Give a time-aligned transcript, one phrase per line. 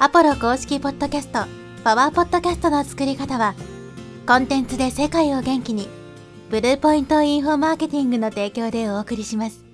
[0.00, 1.44] アポロ公式ポッドキャスト、
[1.84, 3.54] パワーポッドキャストの作り方は、
[4.26, 5.88] コンテンツで世界を元気に、
[6.50, 9.64] ブルーポイントインフォマーケティングの提供でお送りします。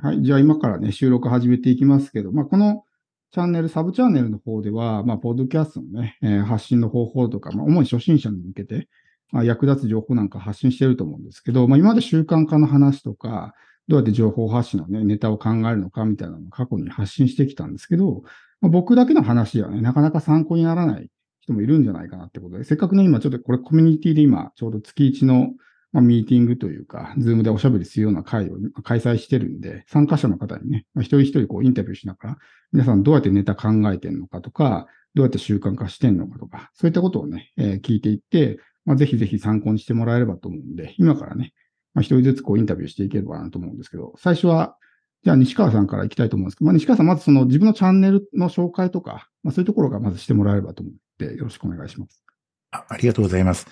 [0.00, 0.22] はい。
[0.22, 2.84] じゃあ今からね、収録始めていきますけど、まあ、この
[3.32, 8.88] チャンネル、サブチャンネルの方では、まあ、ポッドキャストのね、えー発信の方法とか、まあ、主に初心者に向けて、
[9.32, 13.52] まあ、役立つ情報なんか発信してると思うんですけど、まあ、今まで習慣化の話とか、
[13.88, 18.22] どうやって情報発信のね、ネタを考えるのかみたいなのを過去に発信してきたんですけど、
[18.60, 25.50] まあ、僕だけの話ではね、なかなか参考にならない人もいるんじゃないかなってことで、せっかくね、今ちょっとこれコミュニティで今、ちょうど月1の
[25.92, 32.38] まあ、ミーティングというか、ズームでおしゃべりするような会を開催してるんで、参加者の方にね、まあ、一人一人こうインタビューしながら、
[32.72, 41.54] 皆さんどうやってネタ考えてんのかとか、どうやって習慣化してんのかとか、そういったことをね、えー聞いていって、まあ、ぜひぜひ参考にしてもらえればと思うんで、今からね、
[41.96, 44.76] まあ、一人ずつこうインタビューしていければなと思うんですけど、最初は、
[45.24, 52.22] じゃあ西川さんから行きたいと思うんですけど、まあ、西川さん、まずその自分のチャンネルの紹介とか、まあ、そういうところがまずしてもらえればと思って、よろしくお願いします。
[52.70, 53.66] あありがとうございます。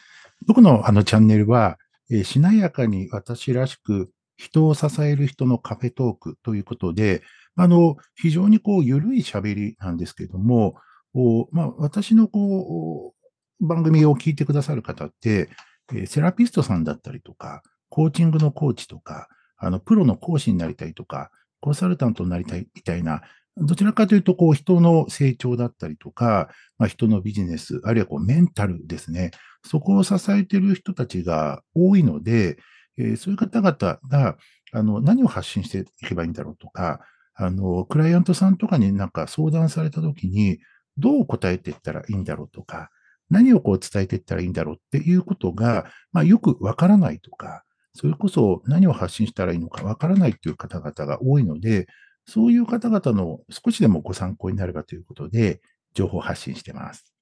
[0.46, 1.76] 僕のあのチャンネルは、
[2.10, 7.22] えーしなやかに私らしく人を支える人のカフェトークということで、
[7.56, 10.76] あの、非常にこう、ゆるい喋りなんですけども、
[11.12, 13.14] おまあ、私のこ
[13.60, 15.50] う、番組を聞いてくださる方って、
[15.92, 17.62] えーセラピストさんだったりとか、
[17.94, 23.22] コーチングのコーチとか、あの、プロの講師になりたいとか、コンサルタントになりたいみたいな、
[23.56, 29.30] どちらかというと、こう、人の成長だったりとか、まあ、人のビジネス、あるいはこう、メンタルですね。
[29.64, 32.58] そこを支えている人たちが多いので、
[32.98, 34.38] えーそういう方々が
[34.72, 37.00] あの何を発信していけばいいんだろうとか、
[37.34, 40.58] あのクライアントさんとかになんか相談されたときに、
[40.96, 42.90] どう答えていったらいいんだろうとか、
[43.30, 47.63] 何をこう伝えていったらいいんだろうっていうことが、まあ、よくわからないとか、
[47.94, 51.86] それこそ何を発信したらいいのかわからないという方々が多いので、
[52.26, 55.60] そういう方々の少しでもご参考になればということで、
[55.94, 57.14] 情報発信してます。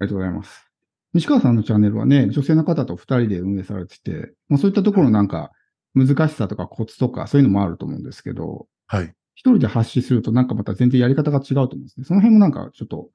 [0.00, 0.70] ありがとうございます。
[1.12, 5.50] 西川さんのチャンネルはね、女性の方と二人で運営されてて、まあ、そういったところなんか
[5.94, 9.14] 難しさとかコツとかそういうのもあると思うんですけど、はい。
[9.34, 12.04] 一人で発信するとなんかまた全然やり方が違うと思うんですね。
[12.04, 13.10] その辺もなんかちょっと、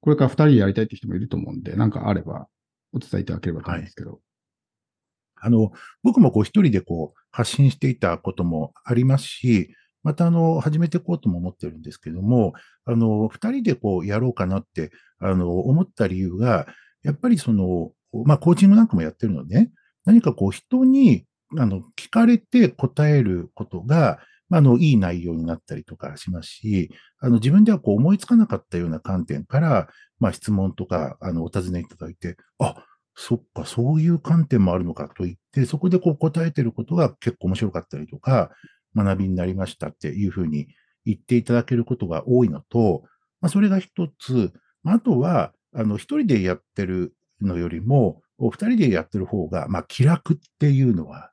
[0.00, 2.48] これから二人でやりたいって人もいると思うんで、なんかあれば
[2.92, 4.20] お伝えいただければと思うんですけど。
[5.40, 5.72] あの、
[6.02, 12.52] 僕もこう一人でこう発信していたこともありますし、またあの、始めていこうとも思ってるんですけども、
[12.84, 16.66] あの、二人でこうやろうかなって、あの、思った理由が、
[17.02, 17.90] やっぱりその、
[18.24, 19.70] まあ、コーチングなんかもやってるのでね、
[20.04, 21.24] 何かこう人に、
[21.58, 26.90] あの、聞かれて答えることが、まあ、あの、いい内容になったりとかしますし、
[27.20, 29.88] あの、自分ではこう思いつかなかったような観点から、
[30.20, 32.84] まあ、質問とか、あの、お尋ねいただいて、あ、
[33.20, 38.52] そっか、そういう観点もあるのかと言って、そこでこう答えてることが結構面白かったりとか、
[38.94, 40.68] 学びになりましたっていうふうに
[41.04, 43.02] 言っていただけることが多いのと、
[43.40, 44.52] まあ、それが一つ、
[44.84, 51.32] まああとは、あの、一人でやってるのよりも、お二人でやってる方が、まあ、気楽っていうのは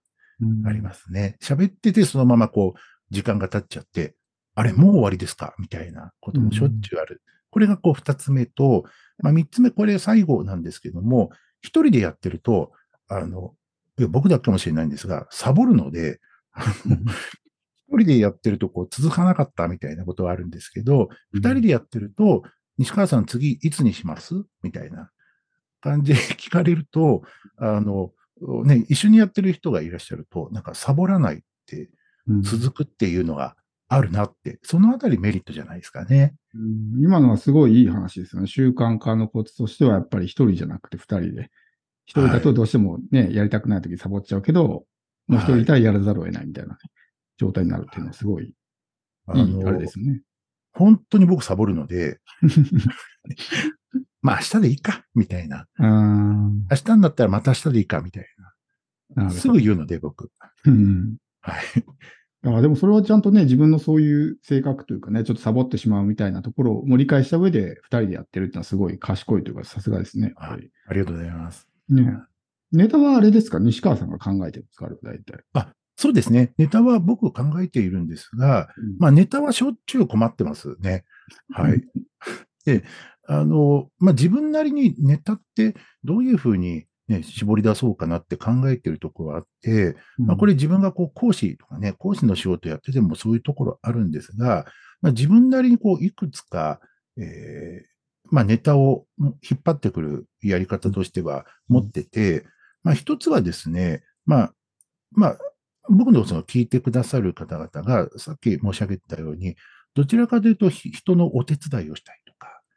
[0.66, 1.38] ありますね。
[1.40, 2.79] 喋ってて、そのままこう、
[3.12, 4.16] 時間が経っちゃって、
[4.56, 5.53] あれ、もう終わりですか？
[5.59, 7.22] みたいなこともしょっちゅうある。
[7.51, 8.85] これがこう、二つ目と、
[9.19, 11.29] まあ、三つ目、これ最後なんですけども、
[11.65, 12.71] 一人でやってると、
[13.07, 13.55] あの、
[14.09, 16.19] 僕だけかもしれないんですが、サボるので、
[17.87, 22.43] 一人でやってるとこう続かなかったみたいなことはあるんですけど、二人でやってると、
[22.77, 24.33] 西川さん次いつにします？
[24.63, 25.11] みたいな
[25.81, 27.23] 感じで 聞かれると、
[27.57, 28.11] あの、
[28.65, 31.89] ね、一緒にやってる人がいらっしゃると、なんかサボらないって
[32.27, 32.41] うん。
[32.41, 33.55] 続くっていうのが
[33.88, 36.35] あるなって、そのあたりメリットじゃないですかね。
[36.53, 38.47] うん今のはすごいいい話ですよね。
[38.47, 41.51] 習慣化のコツとしてはやっぱり一人じゃなくて二人で。
[42.07, 44.85] 一人だとどうしてもね、やりたくない時サボっちゃうけど、
[45.28, 46.79] もう一人いたらやらざるを得ないみたいなね、
[47.38, 48.53] 状態になるっていうのはすごい
[49.28, 50.22] あいいあれですよね。
[50.74, 52.19] 本当に僕サボるので、
[54.22, 55.68] まあ明日でいいか、みたいな。
[55.79, 58.25] 明日になったらまた明日でいいか、みたい
[59.16, 59.24] な。
[59.25, 60.31] なすぐ言うので、僕。
[60.66, 61.63] うんはい。
[62.45, 70.33] あでもそれはちゃんとね、自分のそういう性格というかね、ちょっとサボってしまうみたいなところを理解した上で二人でやってるってのはすごい賢いというか、さすがですね。
[70.39, 71.68] やっぱりありがとうございます。
[71.89, 72.18] ね
[72.71, 73.59] ネタはあれですか？
[73.59, 74.89] 西川さんが考えてるんですか？
[75.01, 75.44] 大体。
[75.97, 76.51] そうですね。
[76.57, 78.68] ネタは僕考えているんですが、
[79.00, 81.06] まあネタはしょっちゅう困ってますね。
[81.53, 81.81] はい。
[82.65, 82.83] で、
[83.27, 94.66] あの、まあ自分なりにネタってどういうふうにね、絞り出そうかなって考えているところがあって、まあ、これ、れ自分がこう講師とかね、講師の仕事やっててもそういうところあるんですが、
[95.02, 96.80] まあ、自分なりにこういくつか、
[97.18, 97.96] えー
[98.31, 102.46] まあ、ネタを引っ張ってくるやり方としては持ってて、
[102.84, 104.54] まあ、一つはですね、まあ、
[105.12, 105.38] まあ、
[105.90, 109.56] 僕のその聞いてくださる方々が、さっき申し上げたように、
[109.94, 112.22] どちらかというとひ人のお手伝いをしたい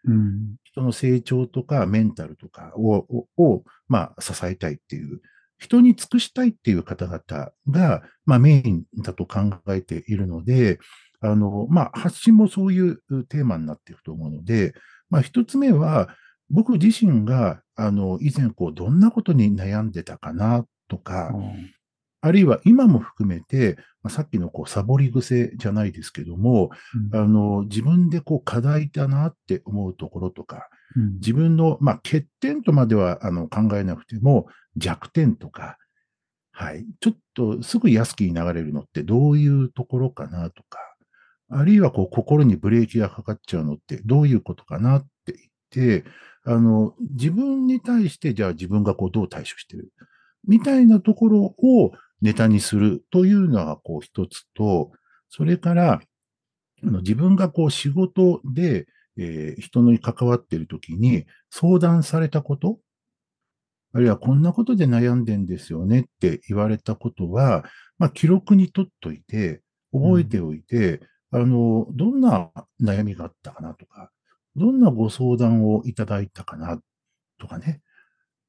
[0.08, 0.56] うん。
[0.64, 5.20] 人の成長とかメンタルとかを、ををまあ、支えたいっていう、
[5.58, 10.78] 人に尽くしたいっていう方々が、まあ、メインだと考えているので、
[11.20, 12.96] あの、まあ、発信もそういう
[13.28, 14.72] テーマになっていくと思うので、
[15.10, 16.08] まあ、一つ目は、
[16.50, 21.32] 僕自身が、あの、以前、こう、どんなことに悩んでたかなとか、
[22.20, 26.70] あるいは今も含めて、まあ、さっきのこうサボり癖じゃないですけども、
[27.12, 31.14] あの自分でこう課題だなって思うところとか、うん。
[31.14, 35.76] 自分の、まあ、欠点とまではあの考えなくても弱点とか、
[36.50, 40.78] はい、ちょっとすぐ安きに流れるのってどういうところかなとか、
[41.50, 45.34] あるいはこう心にブレーキがかかっちゃうのってどういうことかなって
[45.72, 46.04] 言って、
[46.44, 49.92] あの自分に対してじゃあ自分がこうどう対処してる
[50.46, 54.90] みたいなところをネタにするというのがこう一つと、
[55.28, 56.00] それから
[56.82, 58.86] あの自分がこう仕事で、
[59.16, 62.78] えー人に関わっているときに相談されたこと、
[63.92, 67.64] あるいはこんなことで悩んでんですよねって言われたことは、
[67.98, 69.62] まあ、記録に取っといて、
[69.92, 71.00] 覚えておいて、
[71.30, 72.50] あの、どんな
[72.80, 74.10] 悩みがあったかなとか、
[74.56, 76.80] どんなご相談をいただいたかな
[77.40, 77.80] とかね。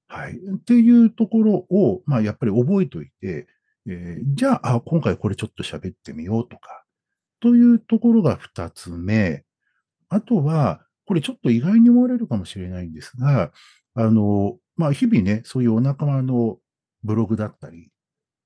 [0.07, 0.33] はい。
[0.33, 3.47] っていうところを、まあ、やっぱり覚えておいて、
[3.89, 6.85] えーじゃあ、今回これちょっと喋ってみようとか、
[7.39, 9.43] というところが二つ目。
[10.09, 13.51] あとは、これちょっと意外に思われるかもしれないんですが、
[13.95, 16.57] あの、まあ、日々ね、そういうお仲間の
[17.03, 17.89] ブログだったり、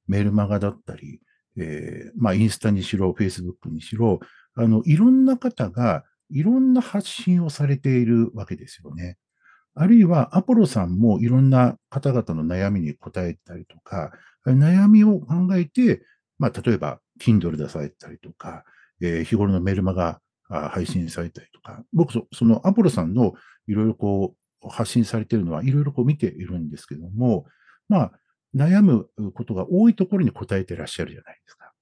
[0.08, 1.20] メルマガだったり、
[1.58, 4.20] えーまあ、インスタにしろ、フェイスブックにしろ、
[4.56, 9.18] あの、いろんな方が、いろんな発信をされているわけですよね。
[9.76, 14.12] あるいは、アポロさんもいろんな方々の悩みに答えたりとか、
[14.52, 16.04] 悩みを考えて、
[16.40, 18.66] まあ、例えば、Kindle 出されたりとか、
[19.02, 23.34] えー日頃のメルマガあ配信されたりとか、僕そ、のアポロさんの
[23.68, 27.46] いろいろこう、発信されているのは、いろいろこう見ているんですけども、
[27.90, 28.12] まあ、
[28.56, 31.74] 悩むことが多いところに答えてらっしゃるじゃないですか。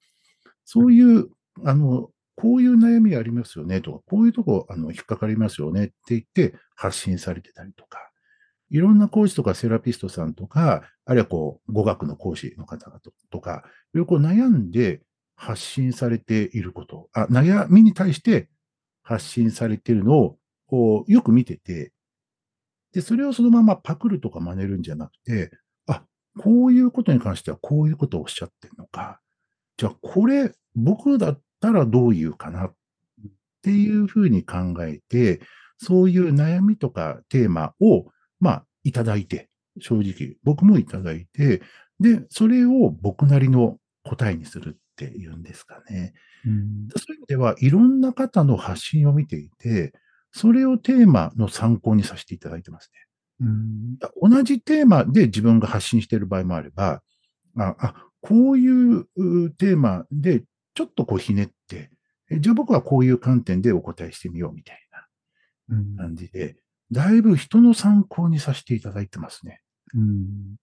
[0.65, 1.29] そういう、
[1.65, 8.10] あの、こういう悩みありますよねとか、こういうとこ、あの、引っかかりますよねって言って発信されてたりとか、
[8.71, 13.63] いろんな講師とかセラピストさんとか、あるいはこう、語学の講師の方々とか、
[13.93, 15.01] いろいろ悩んで
[15.35, 18.49] 発信されていること、あ、悩みに対して
[19.03, 20.37] 発信されているのを、
[20.67, 21.91] こう、よく見てて、
[22.93, 25.51] で、それをそのままパクるとか真似るんじゃなくて、
[25.87, 26.03] あ、
[26.39, 29.19] こういうことに関してはこういうことをおっしゃってるのか。
[29.77, 32.67] じゃあ、これ、僕だったらどう言うかな？
[32.67, 32.73] っ
[33.61, 35.41] ていうふうに考えて、
[35.77, 38.05] そういう悩みとかテーマを、
[38.41, 39.49] まあ、いただいて、
[39.79, 41.61] 正直、僕もいただいて、
[41.99, 46.13] で、それを僕なりの答えにするっていうんですかね。
[46.45, 49.93] うんそういう意味では、いろんな方の発信を見ていて、
[50.31, 52.99] それをテーマの参考にさせていただいてますね。
[53.41, 57.01] うん同じテーマで自分が発信している場合もあれば、
[57.57, 60.43] あ、あこういううテーマで
[60.73, 61.91] ちょっとこうひねって、
[62.29, 64.77] えじゃあ僕はこういう観点でお答えしてみようみたい
[65.71, 66.55] うんな感じで、
[66.91, 69.61] だいぶ人の参考にさせていただいてますね。
[69.95, 70.55] うん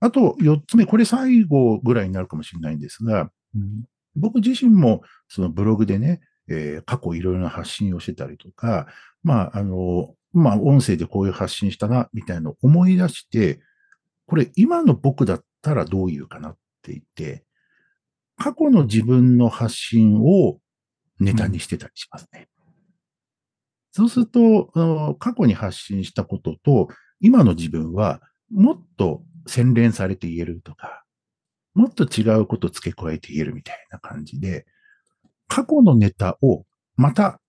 [0.00, 3.84] あと4つ目、これ最後ぐらいになるかもしれないんですが、うん
[4.16, 8.86] 僕自身もそのブログでね、えー過去いろいろな発信をしてたりとか、
[9.22, 13.60] まあ、あの、まあ、音声でこういう発信したな、みたいなのを思い出して、
[14.26, 17.44] これ今の僕だったらどういうかなって言って、
[18.36, 20.58] 過去の自分の発信を
[21.20, 22.48] ネタにしてたりしますね。
[23.98, 26.86] そうすると、あの過去に発信したことと、
[27.20, 31.02] 今の自分はもっと洗練されて言えるとか、
[31.74, 34.66] もっと違うこと付け加えて言えるみたいな感じで、
[35.48, 36.64] 過去のネタを
[36.94, 37.40] また、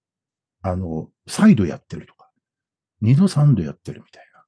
[0.64, 2.32] あの、再度やってるとか、
[3.00, 4.44] 二度三度やってるみたいな。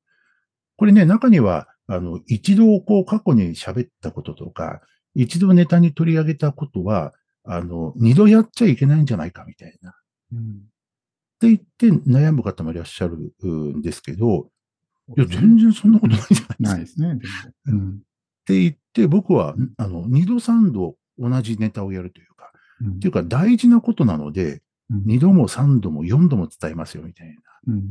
[0.77, 4.81] これね、中には、あの、一度こう過去に喋ったこととか、
[5.13, 9.93] 一度ネタに取り上げたことは、あの、二度やっちゃいけないんじゃないかみたいな。
[11.47, 11.59] って言っ
[12.03, 13.17] て悩む方もいらっしゃる
[13.47, 14.49] んですけど、
[15.17, 17.03] いや、全然そんなことないじゃないですか。
[17.03, 17.45] ないですね。
[17.67, 18.01] うん
[18.41, 27.35] って言って、僕は、あの、二度三度同じネタをやるというか、うんっていうか大事なことなので、うん二度も三度も四度も伝えますよ、みたい
[27.67, 27.81] うん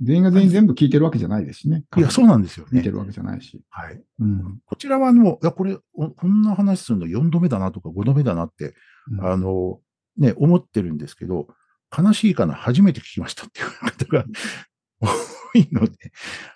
[0.00, 1.84] 全員が全員全部聞いてるわけじゃないですしね。
[1.90, 2.00] な。
[2.00, 2.70] いや、そうなんですよね。
[2.78, 3.62] 見てるわけじゃないし。
[3.70, 4.00] はい。
[4.20, 8.74] うんこちらは、あの、いや、これ、おこんな話するの4度目だなとか5度目だなって、
[9.10, 9.80] うんあの、
[10.16, 11.48] ね、思ってるんですけど、
[11.96, 14.24] 悲しいかな、初めて聞きましたっていう方が
[15.00, 15.92] 多いので、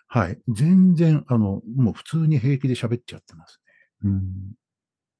[0.09, 0.39] はい。
[0.49, 3.61] 全然、あの、もう普通に平気で喋っちゃってます
[4.03, 4.11] ね。
[4.11, 4.23] うん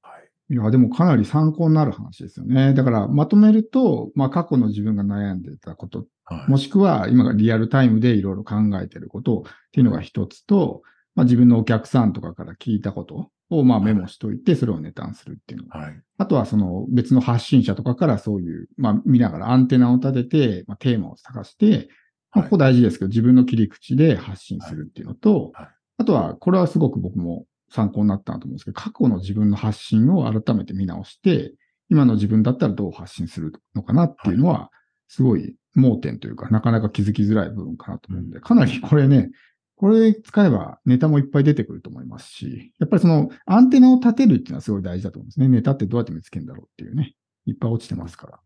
[0.01, 0.53] はい。
[0.53, 2.73] いや、でもかなり参考になる話ですよね。
[2.73, 10.83] だからまとめると、まあ過去の自分が悩んでたこと、はいもしくは今がリアルタイムでいろいろ考えてることっていうのが一つと、
[11.15, 15.67] まあ自分のお客さんとかから聞いたことをまあメモしといて、それをネタにするっていうの。
[15.69, 15.79] が。
[15.79, 16.01] はい。
[16.17, 21.89] あとはその別の発信者とかからそういう、まあ見ながらアンテナを立てて、まあテーマを探して、
[22.31, 22.49] まあはい。
[22.49, 25.63] ここ大事ですけど、自分の切り口で発信するっていうのと、はい。
[25.65, 25.71] はい。
[25.97, 31.53] あとは、これはすごく僕も参考になったなと思うんですけど、過去の自分の発信を改めて見直して、
[31.89, 34.69] 今の自分だったらどう発信するのかなっていうのは、
[35.07, 39.31] すごい盲点というか、なかなか気づきづらい部分かなと思うんで、かなりこれね、
[39.79, 45.47] これ使えばネタもいっぱい出てくると思いますし、やっぱりそのアンテナを立てるっていうのはすごい大事だと思うんですね。
[45.47, 47.15] ネタってどうやって見つけるんだろうっていうね。
[47.45, 48.39] いっぱい落ちてますから。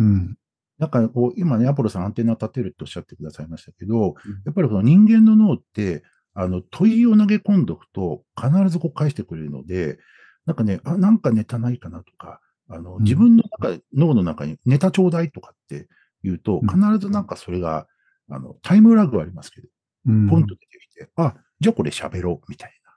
[0.00, 0.36] うん。
[0.78, 6.02] なんかこう、今ね、アポロさんアンテナ立てるっておっしゃってくださいましたけど、やっぱりこの人間の脳って、
[6.34, 9.98] あの、問いを投げ込んどくと、必ずこう返してくれるので、
[10.44, 15.88] なんかね、あ、なんかネタないかなとか、あの、うん自分の中、脳の中にネタちょうだいとかって
[16.22, 17.86] 言うと、うん必ずなんかそれが、
[18.28, 19.75] あの、タイムラグはありますけど、うん
[20.06, 22.92] ポンと出てきて、あ、じゃあこれ喋ろう、みたいな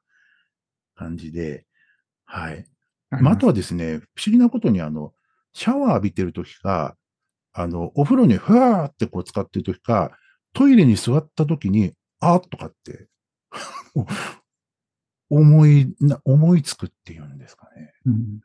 [0.95, 1.65] 感じで、
[2.25, 2.65] はい。
[3.09, 5.13] まあ、あとはですね、不思議なことに、あの、
[5.53, 6.95] シャワー浴びてるときか、
[7.53, 10.11] あの、お風呂にふわーってこう使ってるときか、
[10.53, 13.07] トイレに座ったときに、あーとかって、
[15.29, 17.93] 思いな、思いつくっていうんですかね。
[18.05, 18.39] うん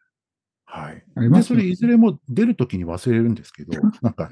[0.75, 1.05] はい。
[1.31, 4.31] で、それいずれも出るときに忘れるんですけど、 なんか、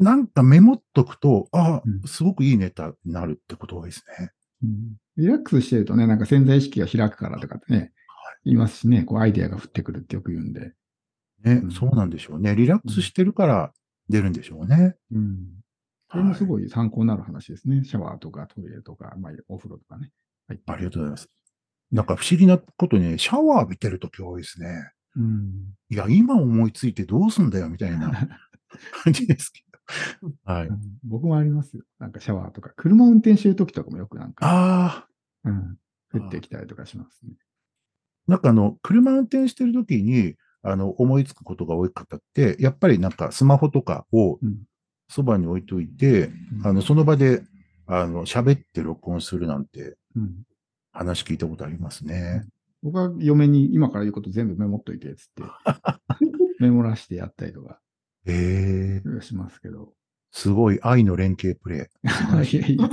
[0.00, 4.30] なんかメモっとくと、あうんすごくいいネタになるってことが多いですね。
[4.64, 7.92] うんリラックスしてるとね、なんか潜在意識が開くからとかってね、
[8.44, 10.72] 言いますしね、こうアイデアが降ってくるってよく言うんで。
[11.44, 12.54] ね、うんそうなんでしょうね。
[12.56, 13.72] リラックスしてるから
[14.08, 14.94] 出るんでしょうね。
[15.12, 15.36] うん。
[16.10, 17.84] それもすはいごい参考になる話ですね。
[17.84, 20.10] シャワーとかトイレとか、まあ、お風呂とかね。
[20.48, 20.60] はい。
[20.66, 21.28] ありがとうございます。
[21.92, 24.90] なんか不思議なことにね、シャワー浴びてるとき多いですね。
[25.16, 25.74] うん。
[25.90, 28.10] いや、今思いついてどうすんだよ、みたいな
[29.04, 29.69] 感じですけど。
[30.44, 30.68] はい。
[30.68, 30.80] うん。
[31.04, 31.82] 僕もありますよ。
[31.98, 35.08] なんかシャワーとか、車運転してる時とかもよくなんか、あ
[35.44, 35.78] あ、うん、
[36.12, 37.32] 降ってきたりとかしますね。
[38.26, 44.62] なんかあの、車運転してるときに、あの、思いつくことが多い方って、やっぱりなんかスマホとかをうん。
[45.12, 46.28] そばに置いといて、
[46.60, 46.66] うん。
[46.66, 47.42] あの、その場で、
[47.86, 50.42] あの、喋って録音するなんてうん、
[50.92, 52.44] 話聞いたことありますね。
[52.82, 55.42] 僕は嫁に今から言うこと全部メモっといて、つって、
[56.60, 57.80] メモらしてやったりとか
[58.26, 59.94] へえ、しますけど。
[60.32, 62.06] すごい愛の連携プレイ。
[62.56, 62.88] いやいや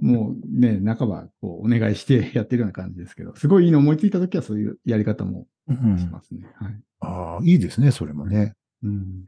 [0.00, 6.48] もうね、半ばこうお願いしてやってるような感じですけど、すごいいいの思いついたときはそういうやり方もうんしますね。
[6.54, 6.82] はい。
[7.00, 8.54] ああ、いいですね、それもね。
[8.82, 9.24] うん。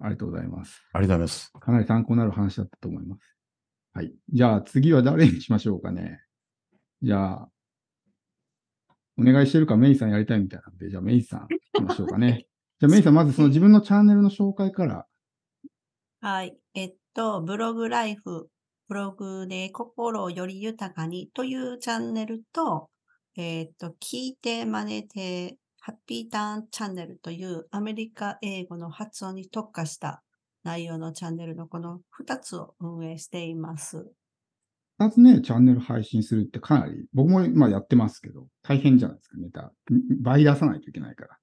[0.00, 0.82] ありがとうございます。
[0.92, 1.52] ありがとうございます。
[1.52, 3.36] かなり参考になる話だったと思います。
[3.92, 4.14] はい。
[4.32, 6.20] じゃあ次は誰にしましょうかね。
[7.02, 7.48] じゃあ、
[9.18, 12.46] お願いしてるかメイさんやりたいみたいなんで、じゃあメイさん行きましょうかね。
[12.84, 15.06] じゃあメイさんまずその自分のチャンネルの紹介から。
[16.20, 16.54] はい。
[16.74, 18.50] えっと、ブログライフ、
[18.88, 22.90] ブログで心をより豊かにというチャンネルと、
[23.38, 30.22] えっと、聞いて真似て、ハッピーターンチャンネルというアメリカ英語の発音に特化した
[30.62, 34.12] 内容のチャンネルのこの2つを運営しています。
[34.98, 39.72] 二つね、チャンネル配信するってかなり、僕もまあやってますけど、大変じゃないですか、ネタ。
[40.20, 41.38] 倍出さないといけないから。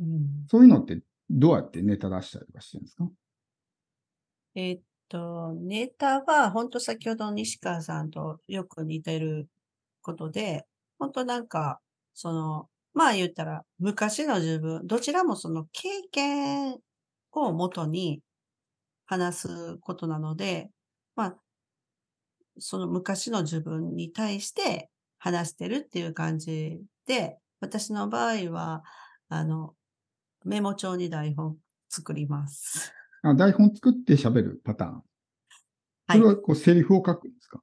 [0.00, 3.08] うん、そういうのってどうやってネタ出したりとかしてるんですか？
[4.54, 9.48] えっと、ネタは本当先ほどの西川さんとよく似てる
[10.02, 10.66] ことで、
[10.98, 11.80] 本当なんか、
[12.14, 16.78] その、まあ言ったら昔の自分、どちらもその経験
[17.32, 18.20] をもとに
[19.06, 20.70] 話すことなので、
[21.14, 21.36] まあ、
[22.58, 28.82] その昔の自分に対して話してるっていう感じで、私の場合は、
[29.28, 29.74] あの、
[30.44, 31.56] メモ帳に台本
[31.88, 32.92] 作ります。
[33.22, 35.02] あ台本作って喋るパターン。
[36.06, 36.24] はいそれ。
[36.24, 37.60] はこうセリフを書くんですか、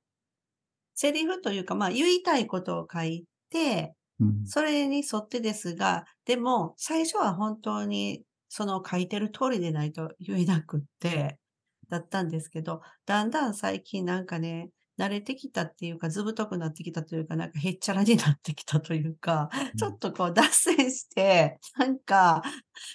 [0.95, 11.37] セリフというか、まあ、言いたいことを書いて、うんそれに沿ってですが、でも、最初は本当に、その書いてる通りでないと言えなくって、
[11.89, 20.43] だったんですけど、だんだん最近なんかね、慣れてきたっていうか、ずぶとくなってきたというか、なんかへっちゃらになってきたというか、ちょっとこう脱
[20.75, 22.41] 線して、なんか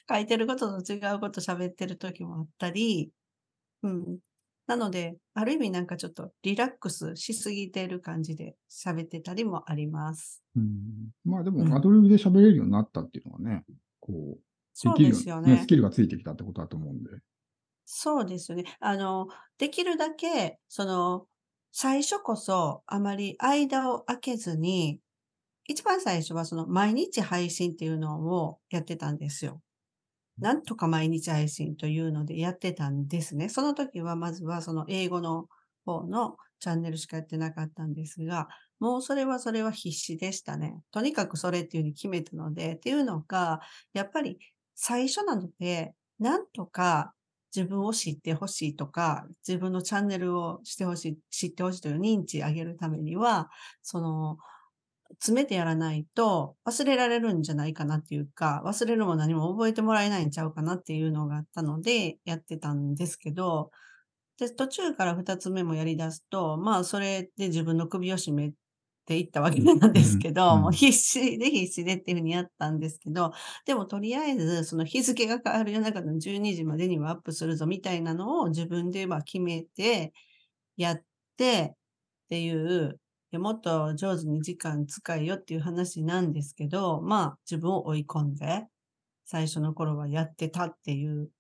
[0.09, 3.11] 書いてることと違うこと喋ってる時もあったり、
[3.83, 4.19] うん。
[4.67, 10.43] なので、ある意味なんかちょっとリラックスしすぎてる感じで喋ってたりもあります。
[10.57, 13.65] うんまあでうんも、アドリブで喋れるようになったっていうのはね、
[14.01, 14.41] こう、
[14.75, 15.59] そうできるですよね。
[15.63, 17.11] スキルがついてきたってことだと思うんで。
[17.85, 18.65] そうですよね。
[18.81, 19.29] あの、
[19.59, 21.27] できるだけ、その、
[21.73, 25.01] 最初こそあまり間を空けずに、
[25.67, 29.61] 一番最初はその毎日配信っていうのをやってたんですよ。
[30.39, 33.49] なんとか毎日配信というのでやってたんですね。
[33.49, 35.47] その時はまずはその英語の
[35.87, 38.49] 方のチャンネルしかやってなかったんですが、
[38.81, 40.83] もうそれはそれは必死でしたね。
[40.91, 43.61] とにかくそれっていうふうに決めたので、っていうのが、
[43.95, 44.39] やっぱり
[44.75, 47.15] 最初なので、なんとか
[47.55, 53.51] 自分を知ってほしいとか、自分のチャンネルをしてほしい、知ってほしいという認知上げるためには、
[53.83, 54.39] その、
[55.21, 63.71] 詰めてやらないと忘れられるんじゃないかなっていうか、忘れるも何も覚えてもらえないんちゃうかなっていうのがあったので、やってたんですけど、
[64.39, 68.53] で、途中から二つ目もやり出すと、まあ、それで自分の首を絞め
[69.13, 73.33] ていったわけなんですけど、うんうんもう必死で必死でっていうふうにやったんですけど、
[73.67, 80.13] でもとりあえず、その日付が変わる夜中の12時までにはアップするぞみたいなのを自分でまあ決めて、
[80.77, 81.03] やっ
[81.37, 81.77] てっ
[82.31, 82.99] ていう、
[83.33, 88.67] でもっと上手に時間使いよっていう話なんですけど、まあ自分を追い込んで、
[89.27, 91.31] 最初の頃はやってたっていう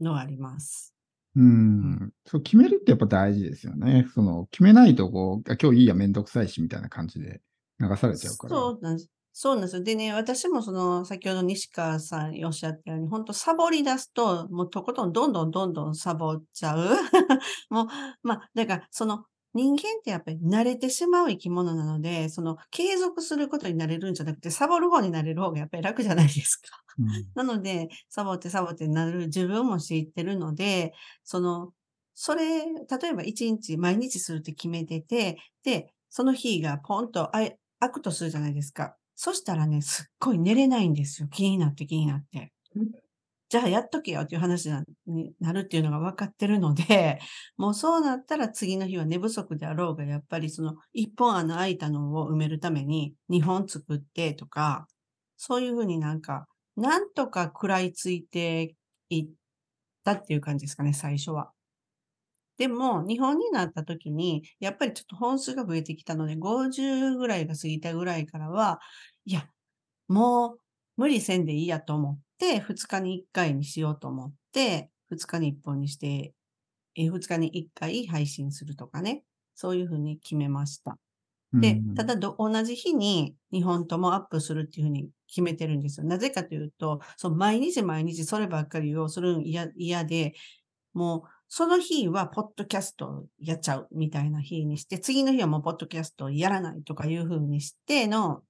[0.00, 0.94] のがあります。
[1.36, 2.12] うん。
[2.26, 4.08] そう、決めるってやっぱ大事ですよね。
[4.14, 7.40] その、決めないと、こう、あ今日いいや、めんどくさいし、みたいな感じで
[7.78, 8.54] 流されちゃうから。
[8.54, 9.10] そうなんです。
[9.32, 9.82] そうなんですよ。
[9.84, 16.96] でね、私もその、先ほど西川さんおっしゃったように、本当サボり出すと、もうとことんどんどんどんどんサボっちゃう。
[17.70, 17.86] もう、
[18.24, 26.68] まあ、だから、その、人間ってやっぱり慣れてしまう生き物なので、その、継続することになれるんじゃなくて、サボる方になれる方がやっぱり楽じゃないですか。
[26.98, 30.92] うんなので、サボってサボってなる自分も知ってるので、
[31.24, 31.72] その、
[32.14, 37.56] それ、例えば一日毎日するって決めてて、で、その日がポンと開
[37.92, 38.96] くとするじゃないですか。
[39.14, 41.28] そしたらね、すっごい寝れないんですよ。
[41.28, 42.52] 気になって気になって。
[43.50, 44.70] じゃあやっとけよっていう話
[45.06, 47.18] になるっていうのが分かってるので、
[47.58, 54.86] もうそうなったら次の日は寝不足であろうが、やっぱりその一本穴開いたのを埋めるために2本作ってとか、
[55.36, 58.76] そういうふうになんか、なんとか食らいついて
[59.08, 59.28] いっ
[60.04, 61.50] たっていう感じですかね、最初は。
[62.56, 68.78] でも、日本になった時に、やっぱりちょっと本数が増えてきたので、50ぐらいが過ぎたぐらいからは、
[69.24, 69.48] いや、
[70.08, 70.58] もう
[70.96, 72.18] 無理せんでいいやと思っ、
[72.60, 76.34] 2日に1回にしようと思って、2日に1本にして、
[76.96, 79.24] え2日に1回配信するとかね、
[79.54, 80.98] そういうふうに決めました。
[81.52, 86.06] でうん、ただど、同じ日に2本ともアップするっていうふうに決めてるんですよ。
[86.06, 90.34] なぜかというと、そう毎日毎日そればっかりをするの嫌嫌で、
[90.94, 98.42] もうその日はポッドキャストをやっちゃうみたいな日にして、次の日はもうポッドキャストをやらないとかいうふうにしての、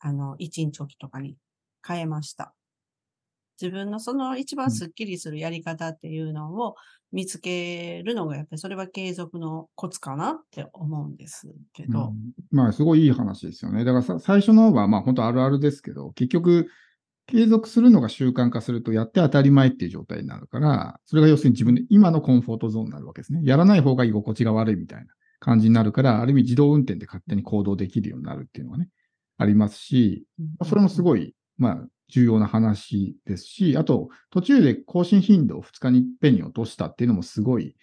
[0.00, 1.36] あの、一日おきとかに
[1.86, 2.54] 変えました。
[3.60, 6.74] 自分のその一番スッキリするやり方っていうのを
[7.12, 12.08] 見つけるのが、やっぱりそれは継続のコツかなって思うんですけど。
[12.08, 13.84] うんまあ、すごいいい話ですよね。
[13.84, 16.68] だからさ最初のは、まあ、本当あるあるですけど、結局、
[17.26, 23.40] 継続するのが習慣化すると、やって当たり前っていう状態になるから、それが要するに自分で今のコンフォートゾーンになるわけですね。
[23.44, 25.06] やらない方が居心地が悪いみたいな
[25.38, 28.88] 感じになるから、ある意味自動運転で勝手に行動できるようになるっていうのがね、
[29.38, 30.26] ありますし、
[30.64, 37.76] それもすごい、まあ、重要な話ですし、あと、途中で更新頻度を2日に一遍に落としたっていうのもすごい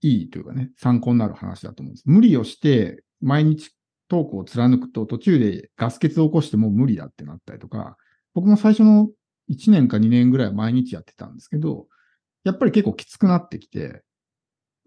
[0.00, 2.04] いいというかね、参考になる話だと思うんです。
[2.06, 3.72] 無理をして、毎日
[4.08, 7.96] 投稿を貫くと、途中でガス欠を起こしても無理だってなったりとか、
[8.34, 9.08] 僕も最初の
[9.50, 11.86] 1年か2年ぐらい毎日やってたんですけど、
[12.44, 14.02] やっぱり結構きつくなってきて、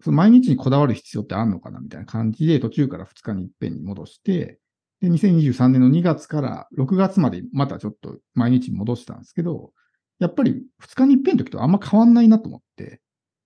[0.02, 4.58] その毎日にこだわる必要ってあんのかなみたいな感じで、途中から2日に一遍に戻して、
[5.02, 9.72] で、2023年の2月から6月までまたちょっと毎日に戻したんですけど、
[10.20, 13.00] やっぱり2日に一遍の時とあんま変わんないなと思って、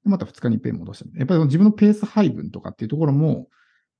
[0.04, 1.18] また2日に一遍戻した。
[1.18, 3.48] やっぱり自分のペース配分とかっていうところも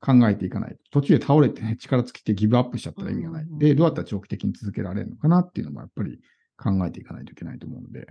[0.00, 0.76] 考えていかない。
[0.90, 3.46] 途中で倒れてね、力尽きてギブアップしちゃったら意味がない。
[3.58, 6.20] で、どうやったら長期的に続けられるのかなっていうのもやっぱり
[6.58, 8.06] 考えていかないといけないと思うんで、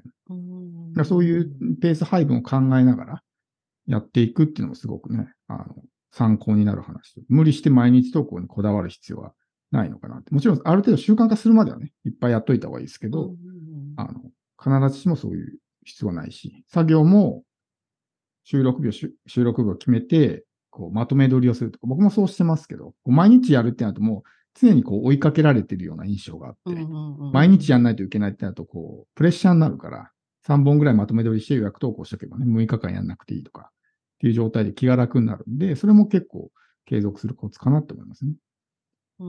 [1.03, 3.21] そういうペース配分を考えながら
[3.86, 5.65] やっていくっていうのもすごくね、あの、
[6.15, 7.23] 参考になる話で。
[7.28, 9.34] 無理して毎日投稿にこだわる必要は
[9.71, 10.34] ないのかなって。
[10.34, 17.43] もちろん、ある程度習慣化するまではね、いっぱいやっといた方がいいですけど、うんうんうんあの、必ずしもそういう必要はないし、作業も
[18.45, 24.23] 収録日をし収録日を決めて、こう、まとめ撮りをするとか、僕もそうしてますけど、毎日やるってなるともう、
[24.58, 30.12] 常にこう追いかけられてるような印象があって、うんうんうん毎日やんないといけないってなると、こう、プレッシャーになるから、
[30.47, 33.71] 3本ぐらいまとめ撮りして予約投稿しとけばね、6日間やんなくていいとか、
[34.15, 36.51] っていう状態で気が楽になるんで、それも結構
[36.86, 38.34] 継続するコツかなって思いますね。
[39.19, 39.28] うん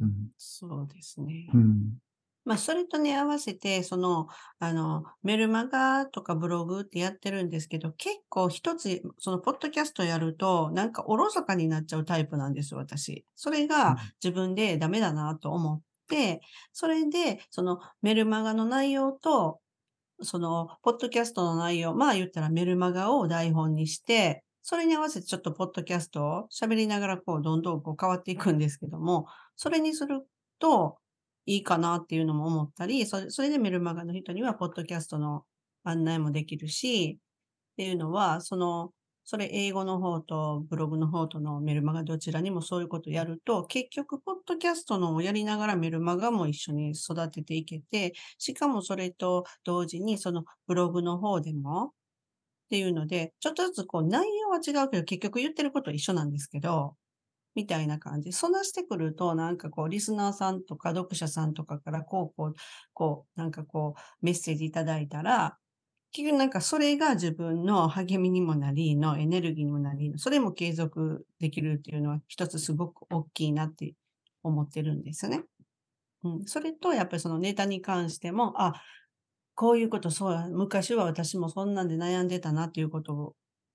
[0.00, 0.30] うん。
[0.36, 1.54] そうですね。
[1.54, 1.98] うん。
[2.44, 13.26] まあ、それとね、合わせて、その、あの、メルマガとかブログってやってるんですけど、結構一つ、その、ポッドキャストやると、なんかおろそかになっちゃうタイプなんですよ、私。
[13.34, 19.60] それが自分でダメだなと思って、それで、その、メルマガの内容と、
[20.22, 30.26] その、ポッドキャストの内容、まあ言ったらメルマガを台本にして、それに合わせてちょっとポッドキャストを喋りながら、こう、どんどんこう変わっていくんですけども、それにする
[30.58, 30.98] と、
[31.46, 35.44] いいかなっていうのも思ったり、それそれでメルマガの人には、ポッドキャストの
[35.82, 37.18] 案内もできるし、
[37.72, 38.92] っていうのは、その、
[39.24, 51.90] それ英語の方とブログの方とのメルマガどちらにもそういうことをやると、結局、ポッドキャストのをやりながらメルマガも一緒に育てていけて、しかもそれと同時に、そのブログの方でも、っ
[52.70, 56.96] ていうので、ちょっとずつこう内容は違うけど、結局言ってることは一緒なんですけど、
[57.54, 58.32] みたいな感じ。
[58.32, 62.54] そんなしてくると、なんかこう、リスナーさんとか読者さんとかから、こう、こう、
[62.94, 65.58] こう、なんかこう、メッセージいただいたら、
[66.14, 73.94] 結局なんかそれが自分の励みにもなりのエネルギーにもなり、それも継続できるっていうのは一つすごく大きいなって
[74.44, 75.42] 思ってるんですよね。
[76.22, 76.44] うん。
[76.44, 78.80] それと、やっぱりそのネタに関しても、あ、
[79.56, 83.34] こういうこと、そうや、昔は私もそんなんで悩んでたなっていうことを、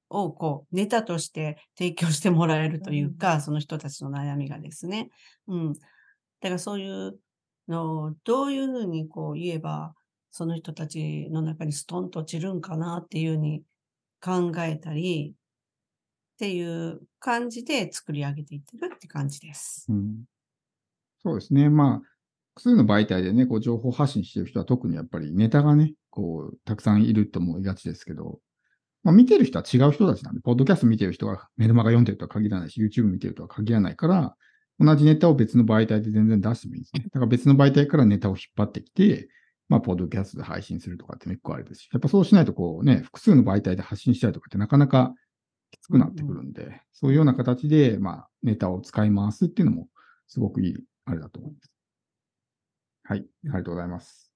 [0.09, 5.09] をこう、ネタとして提供してもらえるというか、その人たちの悩みがですね。
[5.49, 5.73] うん。
[5.73, 5.79] だ
[6.43, 7.19] からそういう
[7.67, 9.93] のをどういうふうにこう言えば、
[10.31, 13.63] その人たちの中にストンと落ちるんかなっていうふうに
[14.21, 19.85] 考えたり、っていう感じで作り上げていってるって感じです。
[19.89, 20.23] うん。
[21.21, 21.69] そうですね。
[21.69, 22.01] まあ、
[22.55, 28.39] 複数の媒体でね、こう、情報発信してる人は特にやっぱりネタがね、こう、たくさんいると思いがちですけど、
[29.03, 34.35] まあ、見てる人は違う人たちなんで、ポッドキャスト見てる人がメルマガ読んでるとは限らないし、YouTube 見てるとは限らないから、
[34.79, 37.03] 同じネタを別の媒体で全然出してもいいんですね。
[37.03, 39.27] だから別の媒体からネタを引っ張ってきて、
[39.69, 45.13] まあ、ポッドキャストで配信するとかって結構あれですし、やっぱそうしないとこうね、複数の媒体で発信したりとかってなかなか
[45.71, 49.87] きつくなってくるんで、そういうような形で、まあ、ネタを使い回すっていうのも、
[50.27, 51.71] すごくいい、あれだと思います。
[53.03, 54.33] はい、ありがとうございます。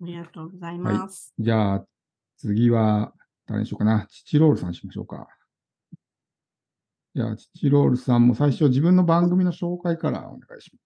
[0.00, 1.34] ありがとうございます。
[1.38, 1.84] じゃあ、
[2.36, 3.12] 次は、
[3.46, 4.06] 誰にしようかな。
[4.08, 5.26] チチロールさんにしましょうか。
[7.16, 10.78] じゃあ、チチロールさんも最初自分の番組の紹介からお願いしま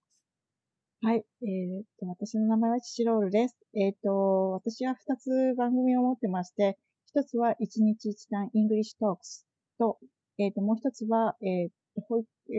[1.05, 1.25] はい。
[1.41, 3.57] えーっと、私の名前はチチロールです。
[3.75, 9.43] えーっと、私は二つ番組を持ってまして、一つは一日一単 English Talks
[9.77, 9.97] と、
[10.39, 11.69] えーっと、もう一つは、えー